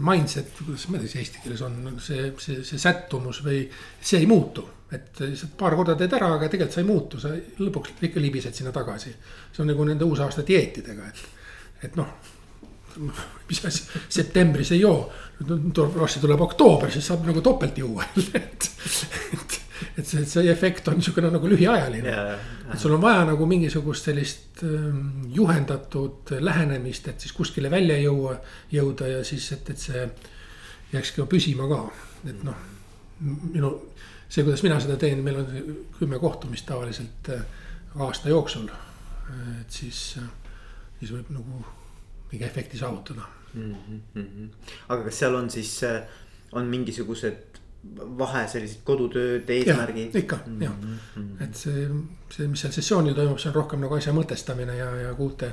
[0.02, 3.64] mindset, kuidas ma ei tea, see eesti keeles on see, see, see sättumus või
[4.00, 7.32] see ei muutu et lihtsalt paar korda teed ära, aga tegelikult sa ei muutu, sa
[7.62, 9.14] lõpuks ikka libised sinna tagasi.
[9.52, 11.22] see on nagu nende uusaasta dieetidega, et,
[11.88, 12.12] et noh.
[13.48, 15.06] mis asi, septembris ei joo,
[15.96, 18.04] varsti tuleb oktoober, siis saab nagu topelt juua
[18.40, 18.68] et,
[19.32, 19.56] et,
[19.98, 22.16] et see, see efekt on niisugune nagu lühiajaline.
[22.72, 28.36] et sul on vaja nagu mingisugust sellist ähm, juhendatud lähenemist, et siis kuskile välja jõua,
[28.72, 30.06] jõuda ja siis, et, et see
[30.92, 31.82] jääks ka püsima ka,
[32.28, 32.68] et noh
[33.22, 33.72] minu
[34.28, 37.44] see, kuidas mina seda teen, meil on kümme kohtumist tavaliselt äh,
[38.00, 38.68] aasta jooksul.
[39.60, 40.56] et siis, äh,
[40.98, 41.62] siis võib nagu
[42.32, 43.22] mingi efekti saavutada
[43.54, 43.74] mm.
[44.16, 44.48] -hmm.
[44.88, 45.80] aga kas seal on siis,
[46.52, 47.60] on mingisugused
[48.18, 50.14] vahe sellised kodutööd, eesmärgid?
[50.16, 50.62] ikka mm -hmm.
[50.62, 50.74] jah,
[51.16, 51.42] mhm.
[51.42, 51.88] et see,
[52.30, 55.52] see, mis seal sessioonil toimub, see on rohkem nagu asja mõtestamine ja, ja uute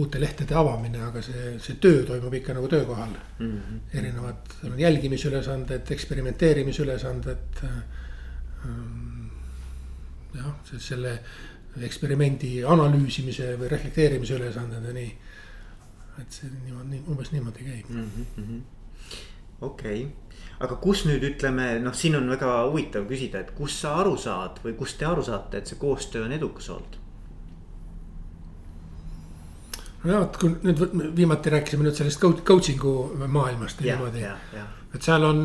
[0.00, 3.50] uute lehtede avamine, aga see, see töö toimub ikka nagu töökohal mm.
[3.58, 3.80] -hmm.
[3.98, 9.26] erinevad, seal on jälgimisülesanded, eksperimenteerimisülesanded ähm,.
[10.34, 11.18] jah, selle
[11.80, 15.12] eksperimendi analüüsimise või reflekteerimise ülesanded ja nii.
[16.20, 18.60] et see niimoodi, umbes niimoodi käib mm -hmm..
[19.60, 20.31] okei okay
[20.62, 24.60] aga kus nüüd ütleme, noh, siin on väga huvitav küsida, et kust sa aru saad
[24.64, 26.98] või kust te aru saate, et see koostöö on edukas olnud?
[30.02, 30.80] no vot, kui nüüd
[31.16, 32.94] viimati rääkisime nüüd sellest coaching'u
[33.30, 34.24] maailmast ja niimoodi.
[34.94, 35.42] et seal on,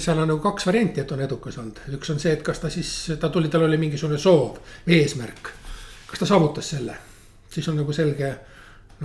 [0.00, 2.72] seal on nagu kaks varianti, et on edukas olnud, üks on see, et kas ta
[2.72, 4.60] siis, ta tuli, tal oli mingisugune soov
[4.96, 5.52] eesmärk.
[6.08, 6.96] kas ta saavutas selle,
[7.52, 8.32] siis on nagu selge,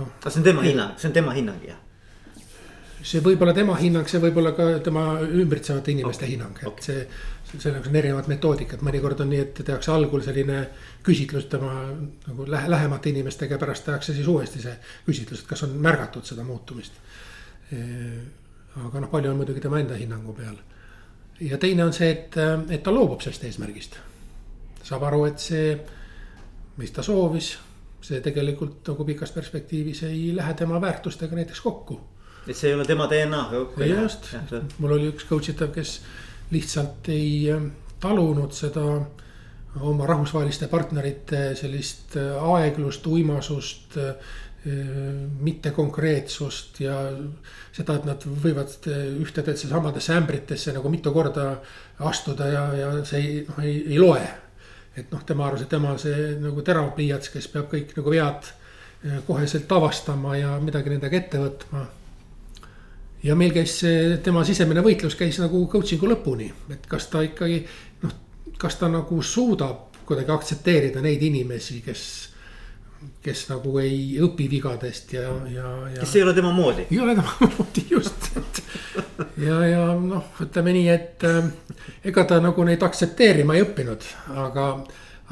[0.00, 0.16] noh.
[0.24, 1.83] see on tema hinnang, see on tema hinnang jah?
[3.04, 6.34] See võib olla tema hinnang, see võib olla ka tema ümbritsevate inimeste okay.
[6.34, 6.84] hinnang, et okay.
[6.88, 10.60] see selle jaoks on erinevad metoodikad, mõnikord on nii, et tehakse algul selline
[11.06, 11.72] küsitlus tema
[12.26, 14.74] nagu lähe, lähemate inimestega ja pärast tehakse siis uuesti see
[15.06, 16.96] küsitlus, et kas on märgatud seda muutumist.
[17.74, 20.56] aga noh, palju on muidugi tema enda hinnangu peal.
[21.40, 22.40] ja teine on see, et,
[22.70, 23.98] et ta loobub sellest eesmärgist.
[24.82, 25.76] saab aru, et see,
[26.76, 27.54] mis ta soovis,
[28.04, 32.00] see tegelikult nagu pikas perspektiivis ei lähe tema väärtustega näiteks kokku.
[32.46, 33.42] Et see ei ole tema DNA.
[33.88, 34.34] just,
[34.78, 35.98] mul oli üks coach itav, kes
[36.52, 37.68] lihtsalt ei äh,
[38.02, 38.84] talunud seda
[39.80, 44.32] oma rahvusvaheliste partnerite sellist äh, aeglust, uimasust, äh,
[45.44, 46.94] mittekonkreetsust ja
[47.76, 48.86] seda, et nad võivad
[49.20, 51.58] ühtedesse samadesse ämbritesse nagu mitu korda
[52.08, 54.22] astuda ja, ja see ei, noh, ei, ei loe.
[54.96, 58.48] et noh, tema arvas, et tema see nagu terav pliiats, kes peab kõik nagu vead
[59.26, 61.84] koheselt avastama ja midagi nendega ette võtma
[63.24, 63.78] ja meil käis
[64.22, 67.62] tema sisemine võitlus käis nagu coaching'u lõpuni, et kas ta ikkagi
[68.04, 68.14] noh,
[68.60, 72.04] kas ta nagu suudab kuidagi aktsepteerida neid inimesi, kes
[73.24, 76.00] kes nagu ei õpi vigadest ja, ja, ja.
[76.00, 76.86] kes ei ole tema moodi.
[76.90, 78.60] ei ole tema moodi, just, et.
[79.44, 81.48] ja, ja noh, ütleme nii, et äh,
[82.10, 84.06] ega ta nagu neid aktsepteerima ei õppinud,
[84.44, 84.68] aga.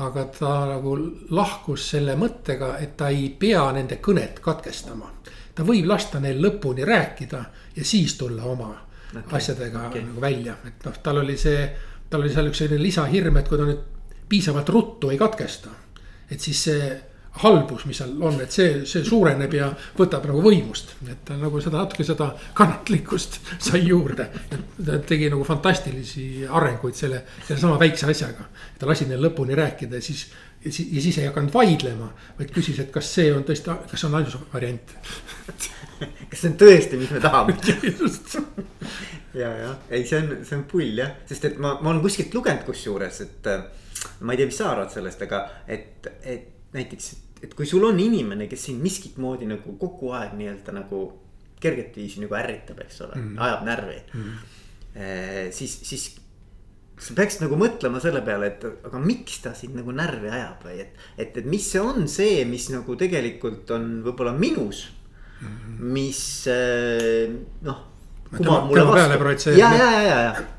[0.03, 0.95] aga ta nagu
[1.37, 5.11] lahkus selle mõttega, et ta ei pea nende kõnet katkestama.
[5.55, 7.43] ta võib lasta neil lõpuni rääkida
[7.77, 8.71] ja siis tulla oma
[9.11, 9.23] okay.
[9.39, 10.03] asjadega okay.
[10.03, 11.65] nagu välja, et noh, tal oli see,
[12.11, 13.89] tal oli seal üks selline lisahirm, et kui ta nüüd
[14.29, 15.71] piisavalt ruttu ei katkesta.
[16.31, 16.93] et siis see
[17.41, 21.61] halbus, mis seal on, et see, see suureneb ja võtab nagu võimust, et ta nagu
[21.65, 24.29] seda natuke seda kannatlikkust sai juurde.
[24.77, 28.49] ta tegi nagu fantastilisi arenguid selle, sellesama väikse asjaga.
[28.79, 30.27] ta lasi neil lõpuni rääkida ja siis,
[30.65, 34.21] ja siis, ei hakanud vaidlema, vaid küsis, et kas see on tõesti, kas see on
[34.21, 34.97] ainus variant
[36.31, 37.57] kas see on tõesti, mis me tahame
[39.43, 42.35] ja, jah, ei, see on, see on pull jah, sest et ma, ma olen kuskilt
[42.37, 43.53] lugenud kusjuures, et.
[44.21, 48.01] ma ei tea, mis sa arvad sellest, aga et, et näiteks, et kui sul on
[48.01, 51.05] inimene, kes sind miskit moodi nagu kogu aeg nii-öelda nagu
[51.63, 53.43] kerget viisi nagu ärritab, eks ole mm, -hmm.
[53.47, 54.23] ajab närvi mm.
[54.23, 55.53] -hmm.
[55.55, 56.09] siis, siis
[57.03, 60.81] sa peaksid nagu mõtlema selle peale, et aga miks ta sind nagu närvi ajab või
[60.85, 64.85] et, et, et mis see on see, mis nagu tegelikult on võib-olla minus
[65.83, 67.31] mis eh,
[67.67, 67.89] noh.
[69.59, 70.51] ja, ja, ja, ja, ja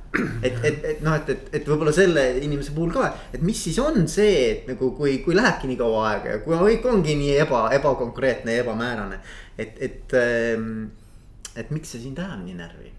[0.43, 3.79] et, et, et noh, et, et, et võib-olla selle inimese puhul ka, et mis siis
[3.81, 7.37] on see, et nagu kui, kui lähebki nii kaua aega ja kui kõik ongi nii
[7.41, 9.19] eba, ebakonkreetne ja ebamäärane.
[9.57, 10.85] et, et, ehm,
[11.55, 12.93] et miks see sind ajab nii närvi?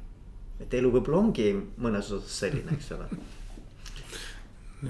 [0.64, 1.48] et elu võib-olla ongi
[1.82, 3.08] mõnes osas selline, eks ole.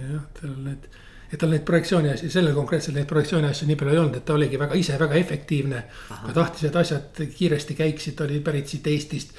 [0.00, 0.88] jah, tal need
[1.32, 4.26] et tal neid projektsiooni asju, sellel konkreetselt neid projektsiooni asju nii palju ei olnud, et
[4.28, 5.84] ta oligi väga ise väga efektiivne.
[6.08, 9.38] ta tahtis, et asjad kiiresti käiksid, ta oli pärit siit Eestist.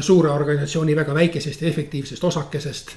[0.00, 2.96] suure organisatsiooni väga väikesest ja efektiivsest osakesest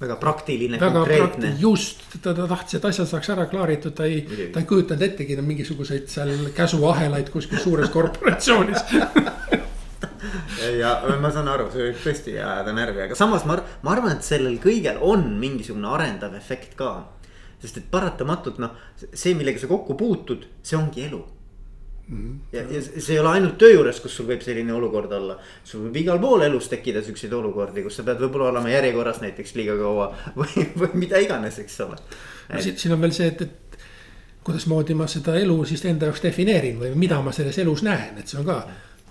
[0.00, 1.54] väga praktiline, konkreetne.
[1.58, 5.36] just, ta, ta tahtis, et asjad saaks ära klaaritud, ta ei, ta ei kujutanud ettegi
[5.36, 8.82] mingisuguseid seal käsuahelaid kuskil suures korporatsioonis
[10.78, 14.26] ja ma saan aru, see võib tõesti ajada närvi, aga samas ma, ma arvan, et
[14.26, 16.92] sellel kõigel on mingisugune arendav efekt ka
[17.62, 18.74] sest et paratamatult noh,
[19.14, 21.22] see, millega sa kokku puutud, see ongi elu
[22.08, 22.56] Mm -hmm.
[22.56, 25.38] ja, ja see ei ole ainult töö juures, kus sul võib selline olukord olla.
[25.64, 29.54] sul võib igal pool elus tekkida siukseid olukordi, kus sa pead võib-olla olema järjekorras näiteks
[29.54, 30.08] liiga kaua
[30.40, 31.96] või, või mida iganes, eks ole.
[32.52, 33.78] no siin, siin on veel see, et, et
[34.44, 38.28] kuidasmoodi ma seda elu siis enda jaoks defineerin või mida ma selles elus näen, et
[38.28, 38.58] see on ka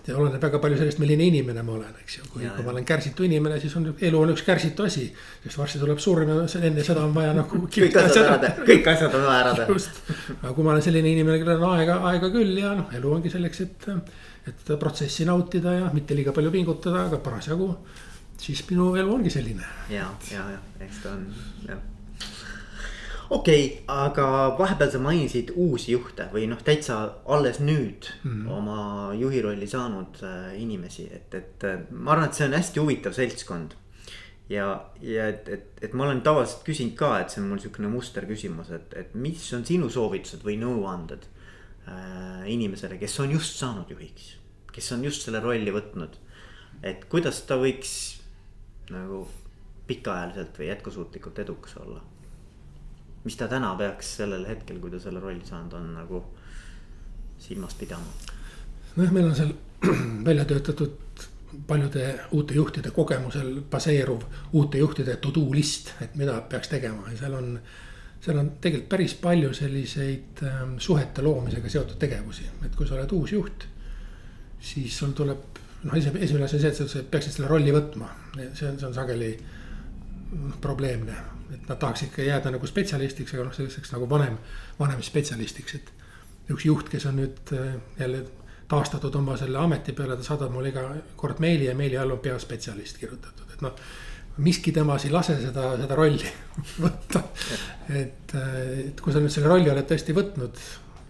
[0.08, 2.86] ja oleneb väga palju sellest, milline inimene ma olen, eks ju, kui, kui ma olen
[2.88, 5.06] kärsitu inimene, siis on elu on üks kärsitu asi.
[5.44, 7.62] sest varsti tuleb surm ja enne seda on vaja nagu.
[7.76, 9.78] kõik asjad ära teha, kõik asjad on vaja ära teha.
[9.78, 10.02] just,
[10.40, 13.34] aga kui ma olen selline inimene, kellel on aega, aega küll ja noh, elu ongi
[13.34, 13.90] selleks, et.
[14.50, 17.68] et protsessi nautida ja mitte liiga palju pingutada, aga parasjagu
[18.42, 19.68] siis minu elu ongi selline.
[19.94, 21.28] ja, ja, ja eks ta on
[21.68, 21.90] jah
[23.32, 24.26] okei okay,, aga
[24.60, 26.98] vahepeal sa mainisid uusi juhte või noh, täitsa
[27.32, 28.50] alles nüüd mm.
[28.52, 28.80] oma
[29.16, 33.16] juhi rolli saanud äh, inimesi, et, et äh, ma arvan, et see on hästi huvitav
[33.16, 33.78] seltskond.
[34.52, 34.68] ja,
[35.00, 38.74] ja et, et, et ma olen tavaliselt küsinud ka, et see on mul sihukene musterküsimus,
[38.76, 44.34] et, et mis on sinu soovitused või nõuanded äh, inimesele, kes on just saanud juhiks,
[44.76, 46.20] kes on just selle rolli võtnud.
[46.84, 47.94] et kuidas ta võiks
[48.92, 49.24] nagu
[49.88, 52.02] pikaajaliselt või jätkusuutlikult edukas olla
[53.24, 56.24] mis ta täna peaks sellel hetkel, kui ta selle rolli saanud on, nagu
[57.42, 58.40] silmas pidama?
[58.96, 59.54] nojah, meil on seal
[60.28, 61.28] välja töötatud
[61.68, 67.18] paljude uute juhtide kogemusel baseeruv uute juhtide to do list, et mida peaks tegema ja
[67.26, 67.56] seal on.
[68.22, 73.12] seal on tegelikult päris palju selliseid ähm, suhete loomisega seotud tegevusi, et kui sa oled
[73.18, 73.68] uus juht.
[74.62, 78.12] siis sul tuleb, noh esimene asi on see, et sa peaksid selle rolli võtma,
[78.54, 79.32] see on, see on sageli
[80.62, 81.16] probleemne
[81.54, 84.38] et nad tahaks ikka jääda nagu spetsialistiks, aga noh, selliseks nagu vanem,
[84.80, 85.92] vanem spetsialistiks, et.
[86.52, 88.26] üks juht, kes on nüüd äh, jälle
[88.72, 90.84] taastatud oma selle ameti peale, ta saadab mulle iga
[91.20, 93.76] kord meili ja meili all on peaspetsialist kirjutatud, et noh.
[94.42, 96.32] miski temas ei lase seda, seda rolli
[96.86, 97.24] võtta.
[97.90, 100.62] et, äh, et kui sa nüüd selle rolli oled tõesti võtnud,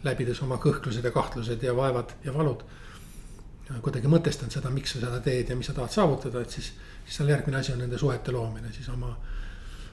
[0.05, 2.63] läbides oma kõhklused ja kahtlused ja vaevad ja valud.
[3.81, 6.73] kuidagi mõtestanud seda, miks sa seda teed ja mis sa tahad saavutada, et siis,
[7.05, 9.13] siis seal järgmine asi on nende suhete loomine siis oma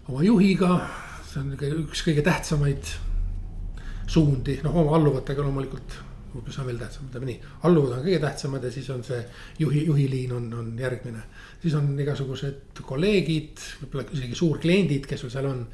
[0.08, 0.78] oma juhiga,
[1.28, 1.54] see on
[1.84, 2.92] üks kõige tähtsamaid
[4.08, 6.04] suundi, noh oma alluvatega loomulikult.
[6.38, 9.18] mis on veel tähtsam, ütleme nii, alluvad on kõige tähtsamad ja siis on see
[9.58, 11.22] juhi, juhiliin on, on järgmine.
[11.62, 15.66] siis on igasugused kolleegid, võib-olla isegi suurkliendid, kes sul seal on.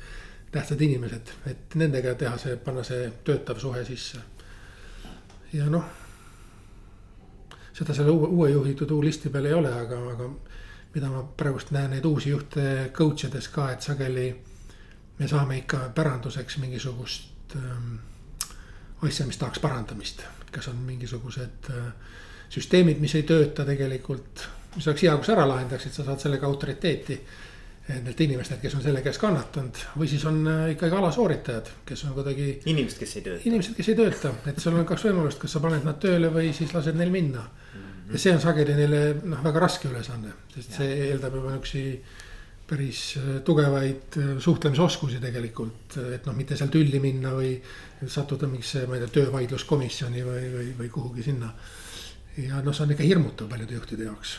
[0.55, 4.19] tähtsad inimesed, et nendega teha see, panna see töötav suhe sisse.
[5.53, 5.85] ja noh.
[7.73, 10.31] seda selle uue, uue juhi to do list'i peal ei ole, aga, aga
[10.95, 14.29] mida ma praegust näen neid uusi juhte coach ides ka, et sageli
[15.19, 17.97] me saame ikka päranduseks mingisugust ähm,
[19.03, 20.23] asja, mis tahaks parandamist.
[20.55, 21.87] kas on mingisugused äh,
[22.49, 24.45] süsteemid, mis ei tööta tegelikult,
[24.77, 27.17] mis oleks hea, kui sa ära lahendaksid, sa saad sellega autoriteeti
[27.89, 32.15] nendelt inimestelt, kes on selle käes kannatanud või siis on äh, ikkagi alasooritajad, kes on
[32.15, 32.47] kuidagi.
[32.71, 33.49] inimesed, kes ei tööta.
[33.51, 36.55] inimesed, kes ei tööta, et sul on kaks võimalust, kas sa paned nad tööle või
[36.55, 40.75] siis lased neil minna mm ja see on sageli neile noh, väga raske ülesanne, sest
[40.75, 40.83] ja.
[40.83, 41.85] see eeldab juba niisugusi
[42.69, 47.55] päris äh, tugevaid äh, suhtlemisoskusi tegelikult, et noh, mitte seal tülli minna või
[48.09, 51.53] sattuda mingisse, ma ei tea, töövaidluskomisjoni või, või, või kuhugi sinna.
[52.41, 54.39] ja noh, see on ikka hirmutav paljude juhtide jaoks.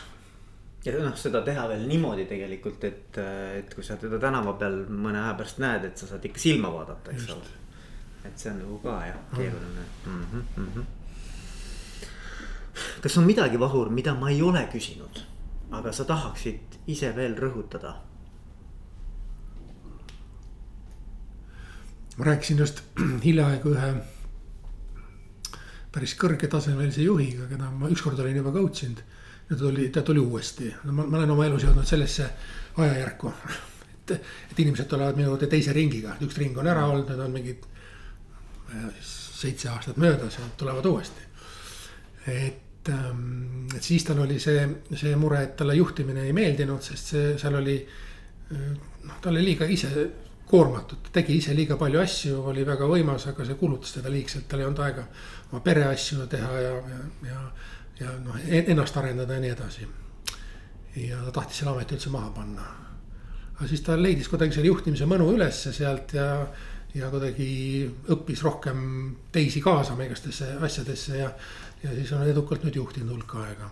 [0.86, 3.22] ja noh, seda teha veel niimoodi tegelikult, et,
[3.62, 6.74] et kui sa teda tänava peal mõne aja pärast näed, et sa saad ikka silma
[6.74, 7.56] vaadata, eks ole.
[8.26, 10.22] et see on nagu ka jah, keeruline mm.
[10.22, 10.95] -hmm, mm -hmm
[13.02, 15.22] kas on midagi, Vahur, mida ma ei ole küsinud,
[15.76, 17.96] aga sa tahaksid ise veel rõhutada?
[22.16, 22.80] ma rääkisin just
[23.26, 23.88] hiljaaegu ühe
[25.92, 29.02] päris kõrgetasemelise juhiga, keda ma ükskord olin juba coach inud.
[29.50, 32.28] ja ta tuli, ta tuli uuesti, no ma, ma olen oma elus jõudnud sellesse
[32.76, 33.32] ajajärku.
[34.00, 34.12] et,
[34.50, 37.68] et inimesed tulevad minu juurde teise ringiga, üks ring on ära olnud, need on mingid
[39.36, 41.20] seitse aastat möödas ja tulevad uuesti.
[42.26, 42.62] et
[42.92, 44.62] et siis tal oli see,
[44.94, 47.76] see mure, et talle juhtimine ei meeldinud, sest see seal oli.
[48.50, 49.90] noh, ta oli liiga ise
[50.46, 54.62] koormatud, tegi ise liiga palju asju, oli väga võimas, aga see kulutas teda liigselt, tal
[54.62, 55.06] ei olnud aega
[55.50, 57.40] oma pereasju teha ja, ja, ja,
[58.00, 59.88] ja noh, ennast arendada ja nii edasi.
[61.02, 62.68] ja ta tahtis selle ameti üldse maha panna.
[63.56, 66.30] aga siis ta leidis kuidagi selle juhtimise mõnu ülesse sealt ja
[66.96, 67.48] ja kuidagi
[68.14, 68.78] õppis rohkem
[69.32, 71.30] teisi kaasama igastesse asjadesse ja,
[71.86, 73.68] ja siis on edukalt nüüd juhtinud hulk aega.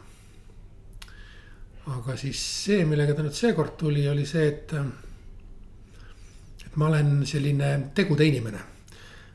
[1.95, 4.73] aga siis see, millega ta nüüd seekord tuli, oli see, et.
[6.67, 8.62] et ma olen selline tegude inimene.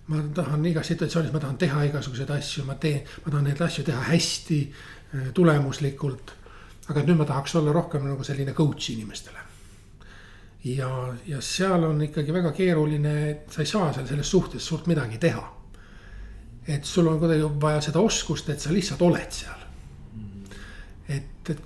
[0.07, 3.85] ma tahan igas situatsioonis, ma tahan teha igasuguseid asju, ma teen, ma tahan neid asju
[3.91, 4.63] teha hästi,
[5.33, 6.33] tulemuslikult.
[6.89, 9.49] aga nüüd ma tahaks olla rohkem nagu selline coach inimestele
[10.63, 10.89] ja,
[11.27, 13.13] ja seal on ikkagi väga keeruline,
[13.51, 15.43] sa ei saa seal selles suhtes suurt midagi teha.
[16.69, 19.65] Et sul on kuidagi vaja seda oskust, et sa lihtsalt oled seal.
[21.09, 21.61] et, et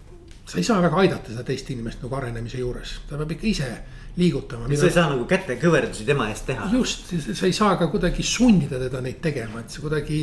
[0.45, 3.69] sa ei saa väga aidata seda teist inimest nagu arenemise juures, ta peab ikka ise
[4.17, 4.69] liigutama.
[4.77, 6.69] sa ei saa nagu kätekõverdusi tema eest teha.
[6.73, 10.21] just, sa ei saa ka kuidagi sundida teda neid tegema, et sa kuidagi.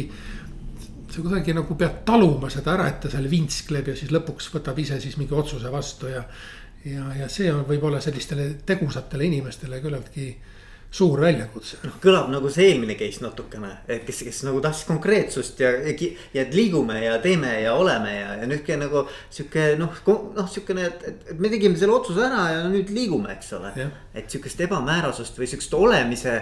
[1.10, 4.78] sa kuidagi nagu pead taluma seda ära, et ta seal vintskleb ja siis lõpuks võtab
[4.78, 6.22] ise siis mingi otsuse vastu ja.
[6.86, 10.30] ja, ja see on võib-olla sellistele tegusatele inimestele küllaltki
[10.90, 11.78] suur väljakutse.
[11.86, 15.94] noh, kõlab nagu see eelmine case natukene, et kes, kes nagu tahtis konkreetsust ja, ja,
[16.34, 20.00] ja et liigume ja teeme ja oleme ja, ja nüüd nagu sihuke noh,
[20.34, 23.72] noh sihukene, et, et, et me tegime selle otsuse ära ja nüüd liigume, eks ole.
[24.14, 26.36] et sihukest ebamäärasust või sihukest olemise,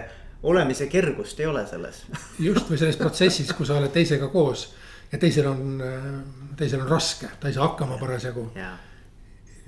[0.48, 2.06] olemise kergust ei ole selles
[2.48, 4.70] just või selles protsessis, kui sa oled teisega koos
[5.12, 5.80] ja teisel on,
[6.56, 8.72] teisel on raske, ta ei saa hakkama parasjagu ja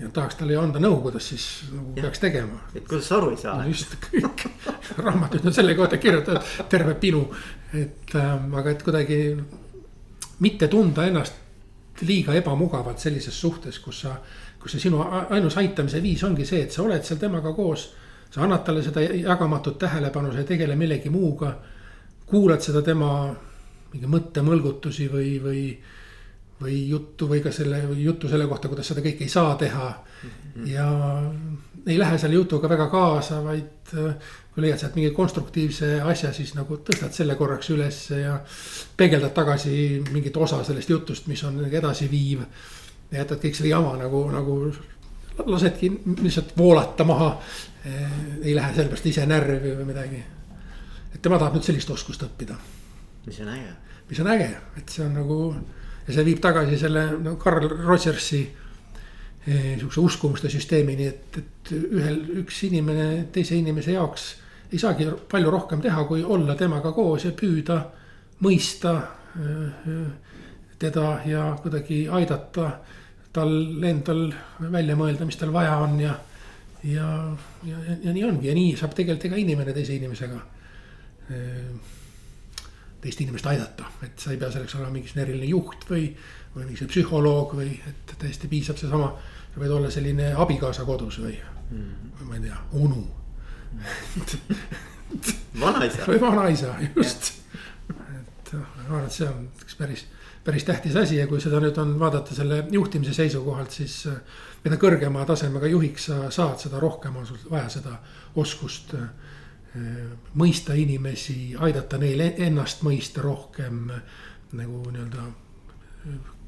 [0.09, 2.05] tahaks talle ju anda nõu, kuidas siis nagu ja.
[2.07, 2.61] peaks tegema.
[2.75, 3.57] et kuidas sa aru ei saa.
[3.69, 4.47] just, kõik
[5.05, 7.27] raamatud on selle kohta kirjutatud, terve pinu.
[7.75, 9.21] et ähm, aga, et kuidagi
[10.41, 11.35] mitte tunda ennast
[12.07, 14.15] liiga ebamugavalt sellises suhtes, kus sa,
[14.61, 17.91] kus see sinu ainus aitamise viis ongi see, et sa oled seal temaga koos.
[18.31, 21.55] sa annad talle seda jagamatut tähelepanu, sa ei tegele millegi muuga.
[22.27, 23.35] kuulad seda tema
[23.93, 25.63] mingi mõttemõlgutusi või, või
[26.61, 30.31] või juttu või ka selle juttu selle kohta, kuidas seda kõike ei saa teha mm.
[30.31, 30.67] -hmm.
[30.69, 30.89] ja
[31.87, 34.15] ei lähe selle jutuga väga kaasa, vaid äh,
[34.55, 38.39] kui leiad sealt mingi konstruktiivse asja, siis nagu tõstad selle korraks ülesse ja.
[38.97, 39.75] peegeldad tagasi
[40.11, 42.45] mingit osa sellest jutust, mis on edasiviiv.
[43.11, 44.59] ja jätad kõik selle jama nagu, nagu
[45.47, 45.91] lasedki
[46.23, 47.31] lihtsalt voolata maha.
[48.43, 50.25] ei lähe sellepärast ise närvi või midagi.
[51.15, 52.59] et tema tahab nüüd sellist oskust õppida.
[53.27, 53.77] mis on äge.
[54.11, 55.39] mis on äge, et see on nagu
[56.11, 58.41] ja see viib tagasi selle no Carl Rogersi
[59.47, 64.33] eh, sihukese uskumuste süsteemini, et, et ühel, üks inimene teise inimese jaoks
[64.71, 67.79] ei saagi palju rohkem teha, kui olla temaga koos ja püüda
[68.45, 68.97] mõista
[69.39, 70.03] eh,
[70.81, 72.71] teda ja kuidagi aidata
[73.33, 73.55] tal
[73.87, 74.27] endal
[74.73, 76.17] välja mõelda, mis tal vaja on ja.
[76.83, 77.09] ja,
[77.67, 80.41] ja, ja, nii ongi ja nii saab tegelikult iga inimene teise inimesega
[81.31, 81.99] eh,
[83.01, 86.11] teist inimest aidata, et sa ei pea selleks olema mingisugune eriline juht või,
[86.55, 89.15] või mingisugune psühholoog või et täiesti piisab seesama.
[89.55, 93.03] sa võid olla selline abikaasa kodus või mm., või ma ei tea, onu
[95.61, 96.07] vanaisa.
[96.07, 97.33] või vanaisa, just.
[97.91, 100.05] et noh, ma arvan, et see on üks päris,
[100.45, 104.03] päris tähtis asi ja kui seda nüüd on vaadata selle juhtimise seisukohalt, siis.
[104.11, 104.23] Äh,
[104.61, 107.95] mida kõrgema tasemega juhiks sa saad, seda rohkem on sul vaja seda
[108.37, 109.07] oskust äh,
[110.35, 113.85] mõista inimesi, aidata neil ennast mõista rohkem
[114.59, 115.27] nagu nii-öelda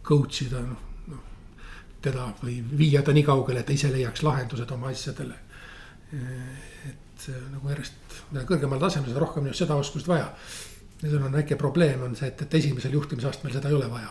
[0.02, 1.22] coach ida noh, noh.
[2.02, 5.38] teda või viia ta nii kaugele, et ta ise leiaks lahendused oma asjadele.
[6.12, 10.32] et nagu järjest, mida kõrgemal tasemel, seda rohkem seda oskust vaja.
[11.02, 14.10] ja seal on väike probleem on see, et, et esimesel juhtimisastmel seda ei ole vaja.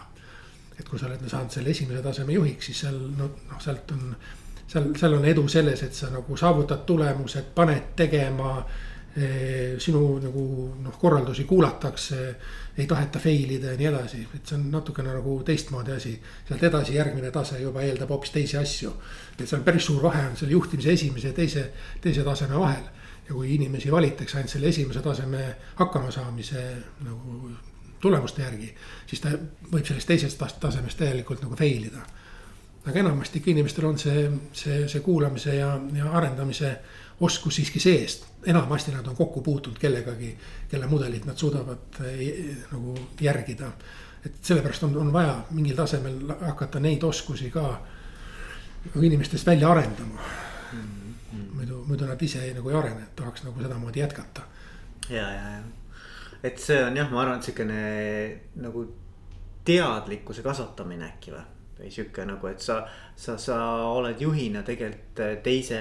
[0.80, 4.16] et kui sa oled saanud selle esimese taseme juhiks, siis seal noh, noh sealt on,
[4.68, 8.64] seal, seal on edu selles, et sa nagu saavutad tulemused, paned tegema
[9.12, 10.44] sinu nagu
[10.80, 12.20] noh, korraldusi kuulatakse,
[12.78, 16.14] ei taheta fail ida ja nii edasi, et see on natukene nagu teistmoodi asi.
[16.48, 18.94] sealt edasi järgmine tase juba eeldab hoopis teisi asju.
[19.40, 21.66] et seal päris suur vahe on selle juhtimise esimese ja teise,
[22.02, 22.88] teise taseme vahel.
[23.28, 25.44] ja kui inimesi valitakse ainult selle esimese taseme
[25.76, 26.64] hakkamasaamise
[27.04, 27.52] nagu
[28.02, 28.72] tulemuste järgi,
[29.08, 29.36] siis ta
[29.72, 32.08] võib sellest teisest tasemest täielikult nagu fail ida.
[32.86, 36.78] aga enamasti ikka inimestel on see, see, see kuulamise ja, ja arendamise
[37.20, 38.22] oskus siiski sees.
[38.46, 40.38] Enamasti nad on kokku puutunud kellegagi,
[40.70, 43.72] kelle mudelit nad suudavad eh, nagu järgida.
[44.26, 47.82] et sellepärast on, on vaja mingil tasemel hakata neid oskusi ka
[48.86, 50.20] nagu inimestest välja arendama
[50.74, 50.80] mm.
[50.80, 51.54] -hmm.
[51.54, 54.42] muidu, muidu nad ise nagu ei arene, tahaks nagu sedamoodi jätkata.
[55.10, 55.64] ja, ja, ja,
[56.44, 58.86] et see on jah, ma arvan, et sihukene nagu
[59.66, 61.44] teadlikkuse kasvatamine äkki või
[61.82, 62.82] või sihuke nagu, et sa,
[63.16, 63.58] sa, sa
[63.90, 65.80] oled juhina tegelikult teise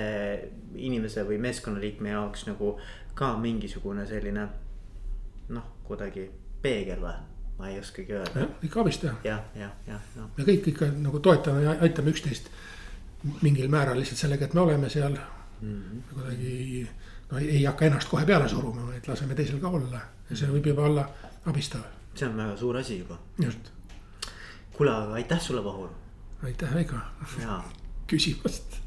[0.76, 2.76] inimese või meeskonnaliikme jaoks nagu
[3.14, 4.46] ka mingisugune selline
[5.54, 6.30] noh, kuidagi
[6.62, 7.18] peegel või?
[7.60, 8.40] ma ei oskagi öelda.
[8.40, 9.14] jah, ikka abistaja.
[9.24, 10.28] jah, jah, jah, jah.
[10.36, 12.48] me kõik ikka nagu toetame ja aitame üksteist
[13.42, 16.14] mingil määral lihtsalt sellega, et me oleme seal mm -hmm.
[16.14, 16.88] kuidagi.
[17.30, 20.48] no ei, ei hakka ennast kohe peale suruma, vaid laseme teisel ka olla ja see
[20.48, 21.08] võib juba olla
[21.46, 21.84] abistav.
[22.14, 23.18] see on väga suur asi juba.
[23.44, 23.70] just
[24.80, 25.88] kuule, aga aitäh sulle, Vahur.
[26.42, 26.96] aitäh, Veigo.
[28.06, 28.80] küsimast.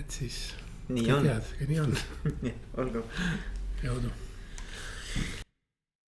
[0.00, 0.54] et siis.
[0.88, 1.30] nii on.
[1.68, 1.96] nii on
[2.84, 3.06] olgu.
[3.82, 4.12] jõudu